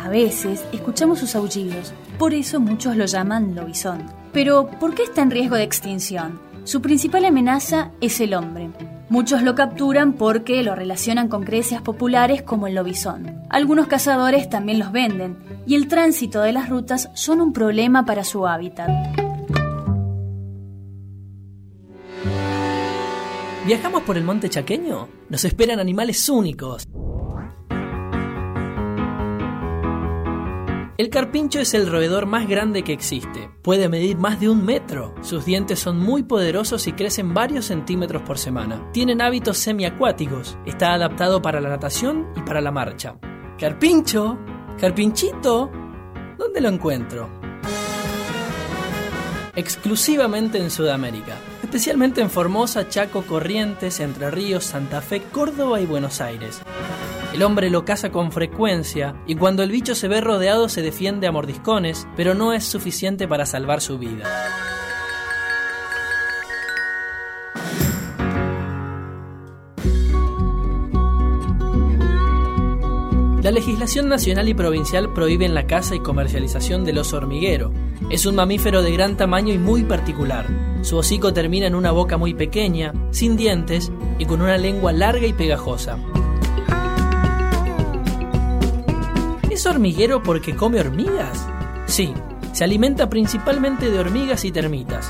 A 0.08 0.10
veces 0.10 0.64
escuchamos 0.72 1.20
sus 1.20 1.36
aullidos, 1.36 1.92
por 2.18 2.34
eso 2.34 2.62
muchos 2.62 2.96
lo 2.96 3.04
llaman 3.04 3.54
lobizón. 3.56 4.06
Pero, 4.32 4.70
¿por 4.80 4.96
qué 4.96 5.04
está 5.04 5.22
en 5.22 5.32
riesgo 5.32 5.58
de 5.58 5.64
extinción? 5.64 6.40
Su 6.64 6.82
principal 6.82 7.26
amenaza 7.26 7.92
es 8.00 8.22
el 8.22 8.34
hombre. 8.34 8.70
Muchos 9.10 9.44
lo 9.44 9.54
capturan 9.54 10.14
porque 10.14 10.64
lo 10.64 10.76
relacionan 10.76 11.28
con 11.28 11.44
creencias 11.44 11.82
populares 11.82 12.42
como 12.42 12.68
el 12.68 12.76
lobizón. 12.76 13.42
Algunos 13.50 13.88
cazadores 13.88 14.50
también 14.50 14.80
los 14.80 14.94
venden, 14.94 15.36
y 15.66 15.76
el 15.76 15.90
tránsito 15.90 16.40
de 16.40 16.54
las 16.54 16.70
rutas 16.70 17.10
son 17.14 17.42
un 17.42 17.52
problema 17.52 18.06
para 18.06 18.24
su 18.24 18.48
hábitat. 18.48 18.90
¿Viajamos 23.66 24.04
por 24.04 24.16
el 24.16 24.24
monte 24.24 24.50
chaqueño? 24.50 25.10
Nos 25.28 25.44
esperan 25.44 25.82
animales 25.82 26.30
únicos. 26.30 26.88
El 30.98 31.12
carpincho 31.12 31.60
es 31.60 31.76
el 31.76 31.86
roedor 31.86 32.26
más 32.26 32.48
grande 32.48 32.84
que 32.84 32.92
existe. 32.92 33.52
Puede 33.62 33.88
medir 33.88 34.18
más 34.18 34.40
de 34.40 34.50
un 34.50 34.66
metro. 34.66 35.14
Sus 35.22 35.46
dientes 35.46 35.78
son 35.78 36.00
muy 36.00 36.24
poderosos 36.24 36.88
y 36.88 36.94
crecen 36.94 37.36
varios 37.36 37.66
centímetros 37.66 38.24
por 38.24 38.40
semana. 38.40 38.90
Tienen 38.94 39.22
hábitos 39.22 39.60
semiacuáticos. 39.60 40.58
Está 40.66 40.94
adaptado 40.94 41.40
para 41.40 41.62
la 41.62 41.70
natación 41.70 42.28
y 42.36 42.42
para 42.42 42.62
la 42.62 42.72
marcha. 42.72 43.20
Carpincho, 43.60 44.40
carpinchito, 44.80 45.70
¿dónde 46.36 46.62
lo 46.62 46.70
encuentro? 46.70 47.30
Exclusivamente 49.56 50.58
en 50.58 50.72
Sudamérica, 50.72 51.36
especialmente 51.62 52.22
en 52.22 52.32
Formosa, 52.32 52.90
Chaco, 52.90 53.22
Corrientes, 53.22 54.00
Entre 54.00 54.32
Ríos, 54.32 54.64
Santa 54.64 55.02
Fe, 55.02 55.22
Córdoba 55.32 55.80
y 55.80 55.86
Buenos 55.86 56.22
Aires. 56.22 56.64
El 57.34 57.44
hombre 57.44 57.70
lo 57.70 57.86
caza 57.86 58.12
con 58.12 58.32
frecuencia 58.32 59.16
y 59.28 59.36
cuando 59.36 59.62
el 59.62 59.72
bicho 59.72 59.96
se 59.96 60.08
ve 60.08 60.22
rodeado 60.22 60.70
se 60.70 60.82
defiende 60.82 61.28
a 61.28 61.32
mordiscones, 61.32 62.08
pero 62.16 62.34
no 62.34 62.54
es 62.54 62.64
suficiente 62.64 63.28
para 63.28 63.46
salvar 63.46 63.82
su 63.82 64.00
vida. 64.00 64.24
La 73.48 73.52
legislación 73.52 74.10
nacional 74.10 74.50
y 74.50 74.54
provincial 74.54 75.14
prohíben 75.14 75.54
la 75.54 75.68
caza 75.68 75.96
y 75.96 76.02
comercialización 76.02 76.84
del 76.84 76.98
oso 76.98 77.16
hormiguero. 77.16 77.72
Es 78.10 78.26
un 78.26 78.36
mamífero 78.36 78.82
de 78.82 78.92
gran 78.92 79.16
tamaño 79.16 79.54
y 79.54 79.58
muy 79.58 79.86
particular. 79.86 80.46
Su 80.82 80.98
hocico 80.98 81.32
termina 81.32 81.66
en 81.66 81.76
una 81.76 81.92
boca 81.92 82.18
muy 82.18 82.34
pequeña, 82.34 82.94
sin 83.12 83.38
dientes 83.38 83.90
y 84.20 84.26
con 84.26 84.42
una 84.42 84.58
lengua 84.58 84.92
larga 84.92 85.28
y 85.28 85.32
pegajosa. 85.32 85.98
Hormiguero 89.70 90.24
porque 90.24 90.56
come 90.56 90.80
hormigas? 90.80 91.48
Sí, 91.86 92.14
se 92.54 92.64
alimenta 92.64 93.10
principalmente 93.10 93.90
de 93.90 94.00
hormigas 94.00 94.46
y 94.46 94.52
termitas. 94.52 95.10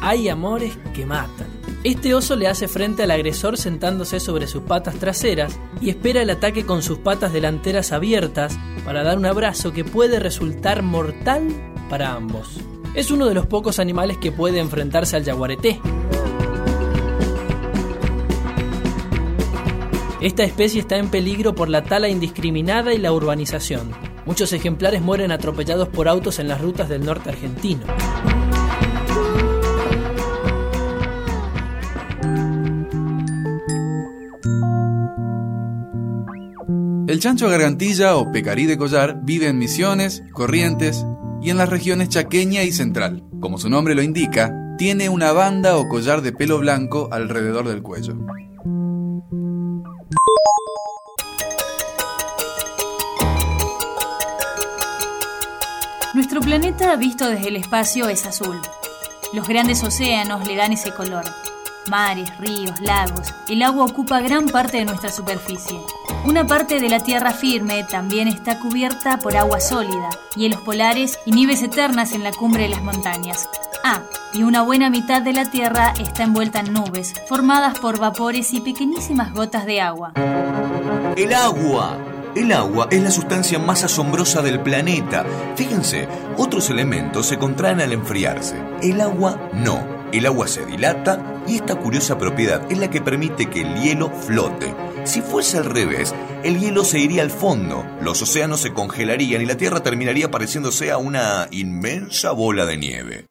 Hay 0.00 0.28
amores 0.28 0.78
que 0.94 1.06
matan. 1.06 1.46
Este 1.84 2.14
oso 2.14 2.34
le 2.34 2.48
hace 2.48 2.66
frente 2.66 3.04
al 3.04 3.10
agresor 3.10 3.56
sentándose 3.56 4.18
sobre 4.20 4.46
sus 4.46 4.62
patas 4.62 4.96
traseras 4.96 5.58
y 5.80 5.90
espera 5.90 6.22
el 6.22 6.30
ataque 6.30 6.66
con 6.66 6.82
sus 6.82 6.98
patas 6.98 7.32
delanteras 7.32 7.92
abiertas 7.92 8.58
para 8.84 9.04
dar 9.04 9.16
un 9.16 9.26
abrazo 9.26 9.72
que 9.72 9.84
puede 9.84 10.18
resultar 10.18 10.82
mortal 10.82 11.46
para 11.88 12.14
ambos. 12.14 12.58
Es 12.94 13.10
uno 13.10 13.26
de 13.26 13.34
los 13.34 13.46
pocos 13.46 13.78
animales 13.78 14.16
que 14.16 14.32
puede 14.32 14.58
enfrentarse 14.58 15.16
al 15.16 15.24
yaguareté. 15.24 15.80
Esta 20.20 20.42
especie 20.42 20.80
está 20.80 20.96
en 20.96 21.10
peligro 21.10 21.54
por 21.54 21.68
la 21.68 21.84
tala 21.84 22.08
indiscriminada 22.08 22.92
y 22.92 22.98
la 22.98 23.12
urbanización. 23.12 23.92
Muchos 24.26 24.52
ejemplares 24.52 25.00
mueren 25.00 25.30
atropellados 25.30 25.88
por 25.88 26.08
autos 26.08 26.40
en 26.40 26.48
las 26.48 26.60
rutas 26.60 26.88
del 26.88 27.04
norte 27.04 27.30
argentino. 27.30 27.82
El 37.06 37.20
chancho 37.20 37.48
gargantilla 37.48 38.16
o 38.16 38.32
pecarí 38.32 38.66
de 38.66 38.76
collar 38.76 39.20
vive 39.22 39.46
en 39.46 39.58
Misiones, 39.58 40.24
Corrientes 40.32 41.06
y 41.40 41.50
en 41.50 41.58
las 41.58 41.68
regiones 41.68 42.08
chaqueña 42.08 42.64
y 42.64 42.72
central. 42.72 43.22
Como 43.40 43.56
su 43.58 43.70
nombre 43.70 43.94
lo 43.94 44.02
indica, 44.02 44.52
tiene 44.78 45.08
una 45.08 45.30
banda 45.30 45.76
o 45.76 45.88
collar 45.88 46.22
de 46.22 46.32
pelo 46.32 46.58
blanco 46.58 47.08
alrededor 47.12 47.68
del 47.68 47.82
cuello. 47.82 48.16
Nuestro 56.18 56.40
planeta 56.40 56.96
visto 56.96 57.28
desde 57.28 57.46
el 57.46 57.54
espacio 57.54 58.08
es 58.08 58.26
azul. 58.26 58.60
Los 59.34 59.46
grandes 59.46 59.84
océanos 59.84 60.44
le 60.48 60.56
dan 60.56 60.72
ese 60.72 60.90
color. 60.90 61.24
Mares, 61.88 62.36
ríos, 62.38 62.80
lagos, 62.80 63.32
el 63.48 63.62
agua 63.62 63.84
ocupa 63.84 64.20
gran 64.20 64.46
parte 64.48 64.78
de 64.78 64.84
nuestra 64.84 65.12
superficie. 65.12 65.78
Una 66.24 66.44
parte 66.44 66.80
de 66.80 66.88
la 66.88 66.98
Tierra 66.98 67.30
firme 67.30 67.84
también 67.84 68.26
está 68.26 68.58
cubierta 68.58 69.20
por 69.20 69.36
agua 69.36 69.60
sólida, 69.60 70.08
hielos 70.34 70.60
polares 70.62 71.20
y 71.24 71.30
nieves 71.30 71.62
eternas 71.62 72.10
en 72.10 72.24
la 72.24 72.32
cumbre 72.32 72.64
de 72.64 72.70
las 72.70 72.82
montañas. 72.82 73.48
Ah, 73.84 74.02
y 74.34 74.42
una 74.42 74.62
buena 74.62 74.90
mitad 74.90 75.22
de 75.22 75.34
la 75.34 75.48
Tierra 75.48 75.94
está 76.00 76.24
envuelta 76.24 76.58
en 76.58 76.72
nubes, 76.72 77.14
formadas 77.28 77.78
por 77.78 78.00
vapores 78.00 78.52
y 78.54 78.60
pequeñísimas 78.60 79.32
gotas 79.32 79.66
de 79.66 79.80
agua. 79.80 80.14
El 81.14 81.32
agua. 81.32 81.96
El 82.38 82.52
agua 82.52 82.86
es 82.92 83.02
la 83.02 83.10
sustancia 83.10 83.58
más 83.58 83.82
asombrosa 83.82 84.42
del 84.42 84.60
planeta. 84.60 85.26
Fíjense, 85.56 86.06
otros 86.36 86.70
elementos 86.70 87.26
se 87.26 87.36
contraen 87.36 87.80
al 87.80 87.92
enfriarse. 87.92 88.54
El 88.80 89.00
agua 89.00 89.50
no. 89.52 89.84
El 90.12 90.24
agua 90.24 90.46
se 90.46 90.64
dilata 90.64 91.42
y 91.48 91.56
esta 91.56 91.74
curiosa 91.74 92.16
propiedad 92.16 92.62
es 92.70 92.78
la 92.78 92.90
que 92.90 93.00
permite 93.00 93.50
que 93.50 93.62
el 93.62 93.82
hielo 93.82 94.10
flote. 94.10 94.72
Si 95.02 95.20
fuese 95.20 95.58
al 95.58 95.64
revés, 95.64 96.14
el 96.44 96.60
hielo 96.60 96.84
se 96.84 97.00
iría 97.00 97.22
al 97.22 97.32
fondo, 97.32 97.84
los 98.00 98.22
océanos 98.22 98.60
se 98.60 98.72
congelarían 98.72 99.42
y 99.42 99.46
la 99.46 99.56
Tierra 99.56 99.82
terminaría 99.82 100.30
pareciéndose 100.30 100.92
a 100.92 100.96
una 100.96 101.48
inmensa 101.50 102.30
bola 102.30 102.66
de 102.66 102.76
nieve. 102.76 103.26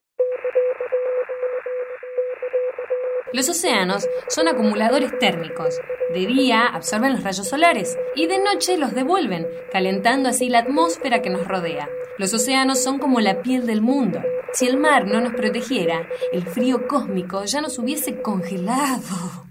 Los 3.34 3.50
océanos 3.50 4.08
son 4.30 4.48
acumuladores 4.48 5.18
térmicos. 5.20 5.80
De 6.13 6.26
día 6.26 6.66
absorben 6.66 7.13
los 7.13 7.24
rayos 7.24 7.48
solares 7.48 7.98
y 8.16 8.28
de 8.28 8.40
noche 8.40 8.78
los 8.78 8.94
devuelven, 8.94 9.46
calentando 9.72 10.30
así 10.30 10.50
la 10.50 10.60
atmósfera 10.60 11.22
que 11.22 11.30
nos 11.30 11.46
rodea. 11.46 11.90
Los 12.18 12.34
océanos 12.34 12.82
son 12.82 13.00
como 13.00 13.20
la 13.20 13.42
piel 13.42 13.66
del 13.66 13.82
mundo. 13.82 14.22
Si 14.54 14.66
el 14.66 14.78
mar 14.78 15.06
no 15.06 15.20
nos 15.20 15.34
protegiera, 15.34 16.08
el 16.32 16.44
frío 16.44 16.88
cósmico 16.88 17.44
ya 17.44 17.60
nos 17.60 17.78
hubiese 17.78 18.22
congelado. 18.22 19.46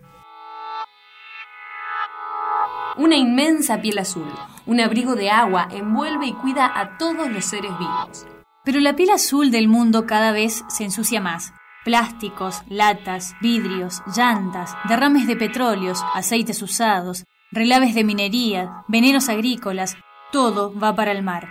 Una 2.96 3.16
inmensa 3.16 3.82
piel 3.82 3.98
azul, 3.98 4.32
un 4.64 4.80
abrigo 4.80 5.16
de 5.16 5.28
agua 5.28 5.68
envuelve 5.70 6.26
y 6.26 6.32
cuida 6.32 6.72
a 6.74 6.96
todos 6.96 7.30
los 7.30 7.44
seres 7.44 7.78
vivos. 7.78 8.26
Pero 8.64 8.80
la 8.80 8.96
piel 8.96 9.10
azul 9.10 9.50
del 9.50 9.68
mundo 9.68 10.06
cada 10.06 10.32
vez 10.32 10.64
se 10.68 10.84
ensucia 10.84 11.20
más. 11.20 11.52
Plásticos, 11.86 12.64
latas, 12.68 13.36
vidrios, 13.40 14.02
llantas, 14.16 14.76
derrames 14.88 15.28
de 15.28 15.36
petróleos, 15.36 16.04
aceites 16.14 16.60
usados, 16.60 17.26
relaves 17.52 17.94
de 17.94 18.02
minería, 18.02 18.82
venenos 18.88 19.28
agrícolas, 19.28 19.96
todo 20.32 20.76
va 20.76 20.96
para 20.96 21.12
el 21.12 21.22
mar. 21.22 21.46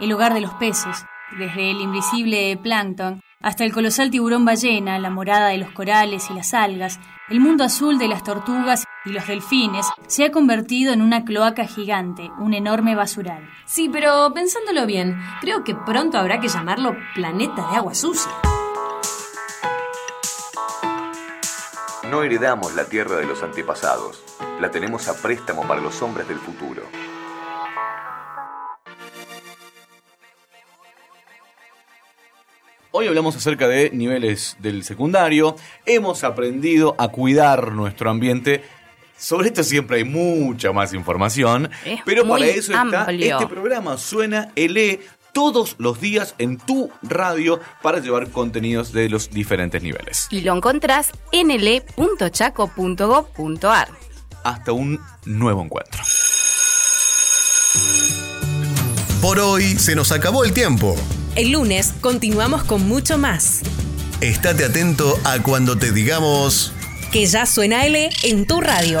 el 0.00 0.10
hogar 0.10 0.32
de 0.32 0.40
los 0.40 0.54
peces, 0.54 1.04
desde 1.38 1.70
el 1.70 1.82
invisible 1.82 2.58
plancton 2.62 3.20
hasta 3.42 3.64
el 3.64 3.74
colosal 3.74 4.10
tiburón 4.10 4.46
ballena, 4.46 4.98
la 4.98 5.10
morada 5.10 5.48
de 5.48 5.58
los 5.58 5.70
corales 5.72 6.30
y 6.30 6.34
las 6.34 6.54
algas, 6.54 6.98
el 7.28 7.40
mundo 7.40 7.62
azul 7.62 7.98
de 7.98 8.08
las 8.08 8.24
tortugas 8.24 8.84
y 9.04 9.10
los 9.10 9.26
delfines 9.26 9.86
se 10.06 10.24
ha 10.24 10.32
convertido 10.32 10.94
en 10.94 11.02
una 11.02 11.26
cloaca 11.26 11.66
gigante, 11.66 12.30
un 12.38 12.54
enorme 12.54 12.94
basural. 12.94 13.46
Sí, 13.66 13.90
pero 13.92 14.32
pensándolo 14.32 14.86
bien, 14.86 15.20
creo 15.42 15.62
que 15.62 15.74
pronto 15.74 16.16
habrá 16.16 16.40
que 16.40 16.48
llamarlo 16.48 16.96
planeta 17.14 17.68
de 17.70 17.76
agua 17.76 17.94
sucia. 17.94 18.32
No 22.14 22.22
heredamos 22.22 22.76
la 22.76 22.84
tierra 22.84 23.16
de 23.16 23.26
los 23.26 23.42
antepasados, 23.42 24.22
la 24.60 24.70
tenemos 24.70 25.08
a 25.08 25.20
préstamo 25.20 25.66
para 25.66 25.80
los 25.80 26.00
hombres 26.00 26.28
del 26.28 26.38
futuro. 26.38 26.84
Hoy 32.92 33.08
hablamos 33.08 33.34
acerca 33.34 33.66
de 33.66 33.90
niveles 33.90 34.56
del 34.60 34.84
secundario. 34.84 35.56
Hemos 35.86 36.22
aprendido 36.22 36.94
a 36.98 37.08
cuidar 37.08 37.72
nuestro 37.72 38.10
ambiente. 38.10 38.62
Sobre 39.18 39.48
esto 39.48 39.64
siempre 39.64 39.96
hay 39.96 40.04
mucha 40.04 40.70
más 40.70 40.94
información, 40.94 41.68
Es 41.84 42.00
pero 42.04 42.28
para 42.28 42.46
eso 42.46 42.72
está 42.74 43.10
este 43.10 43.48
programa 43.48 43.98
Suena 43.98 44.52
LE 44.54 45.00
todos 45.34 45.74
los 45.76 46.00
días 46.00 46.34
en 46.38 46.56
tu 46.56 46.90
radio 47.02 47.60
para 47.82 47.98
llevar 47.98 48.30
contenidos 48.30 48.92
de 48.92 49.10
los 49.10 49.28
diferentes 49.28 49.82
niveles. 49.82 50.28
Y 50.30 50.40
lo 50.40 50.56
encontrás 50.56 51.10
en 51.32 51.48
le.chaco.gov.ar. 51.48 53.88
Hasta 54.44 54.72
un 54.72 54.98
nuevo 55.26 55.62
encuentro. 55.62 56.02
Por 59.20 59.40
hoy 59.40 59.78
se 59.78 59.94
nos 59.94 60.12
acabó 60.12 60.44
el 60.44 60.52
tiempo. 60.52 60.94
El 61.34 61.52
lunes 61.52 61.94
continuamos 62.00 62.64
con 62.64 62.86
mucho 62.86 63.18
más. 63.18 63.62
Estate 64.20 64.64
atento 64.64 65.18
a 65.24 65.42
cuando 65.42 65.76
te 65.76 65.92
digamos... 65.92 66.72
Que 67.10 67.26
ya 67.26 67.46
suena 67.46 67.84
L 67.86 68.10
en 68.22 68.46
tu 68.46 68.60
radio. 68.60 69.00